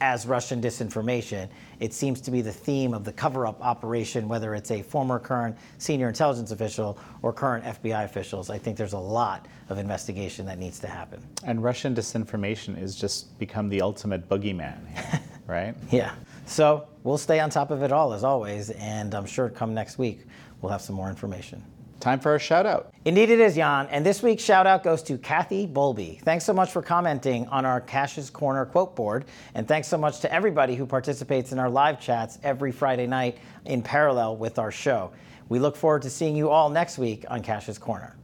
as 0.00 0.26
Russian 0.26 0.60
disinformation. 0.60 1.48
It 1.80 1.92
seems 1.92 2.20
to 2.22 2.30
be 2.30 2.42
the 2.42 2.52
theme 2.52 2.92
of 2.92 3.04
the 3.04 3.12
cover 3.12 3.46
up 3.46 3.64
operation, 3.64 4.28
whether 4.28 4.54
it's 4.54 4.70
a 4.70 4.82
former, 4.82 5.18
current 5.18 5.56
senior 5.78 6.08
intelligence 6.08 6.50
official 6.50 6.98
or 7.22 7.32
current 7.32 7.64
FBI 7.64 8.04
officials. 8.04 8.50
I 8.50 8.58
think 8.58 8.76
there's 8.76 8.92
a 8.92 8.98
lot 8.98 9.46
of 9.68 9.78
investigation 9.78 10.44
that 10.46 10.58
needs 10.58 10.78
to 10.80 10.86
happen. 10.86 11.22
And 11.44 11.62
Russian 11.62 11.94
disinformation 11.94 12.76
has 12.78 12.96
just 12.96 13.38
become 13.38 13.68
the 13.68 13.80
ultimate 13.80 14.28
boogeyman, 14.28 14.86
here, 14.88 15.20
right? 15.46 15.74
Yeah. 15.90 16.14
So 16.46 16.86
we'll 17.02 17.18
stay 17.18 17.40
on 17.40 17.50
top 17.50 17.70
of 17.70 17.82
it 17.82 17.92
all 17.92 18.12
as 18.12 18.24
always, 18.24 18.70
and 18.70 19.14
I'm 19.14 19.26
sure 19.26 19.48
come 19.48 19.74
next 19.74 19.98
week 19.98 20.20
we'll 20.60 20.72
have 20.72 20.82
some 20.82 20.96
more 20.96 21.08
information. 21.08 21.62
Time 22.00 22.20
for 22.20 22.34
a 22.34 22.38
shout 22.38 22.66
out. 22.66 22.92
Indeed, 23.06 23.30
it 23.30 23.40
is, 23.40 23.54
Jan. 23.54 23.86
And 23.90 24.04
this 24.04 24.22
week's 24.22 24.42
shout 24.42 24.66
out 24.66 24.82
goes 24.82 25.02
to 25.04 25.16
Kathy 25.16 25.66
Bolby. 25.66 26.20
Thanks 26.20 26.44
so 26.44 26.52
much 26.52 26.70
for 26.70 26.82
commenting 26.82 27.46
on 27.48 27.64
our 27.64 27.80
Kash's 27.80 28.28
Corner 28.28 28.66
quote 28.66 28.94
board. 28.94 29.24
And 29.54 29.66
thanks 29.66 29.88
so 29.88 29.96
much 29.96 30.20
to 30.20 30.30
everybody 30.30 30.74
who 30.74 30.84
participates 30.84 31.52
in 31.52 31.58
our 31.58 31.70
live 31.70 31.98
chats 31.98 32.38
every 32.42 32.72
Friday 32.72 33.06
night 33.06 33.38
in 33.64 33.80
parallel 33.80 34.36
with 34.36 34.58
our 34.58 34.70
show. 34.70 35.12
We 35.48 35.58
look 35.58 35.76
forward 35.76 36.02
to 36.02 36.10
seeing 36.10 36.36
you 36.36 36.50
all 36.50 36.68
next 36.68 36.98
week 36.98 37.24
on 37.28 37.42
Kash's 37.42 37.78
Corner. 37.78 38.14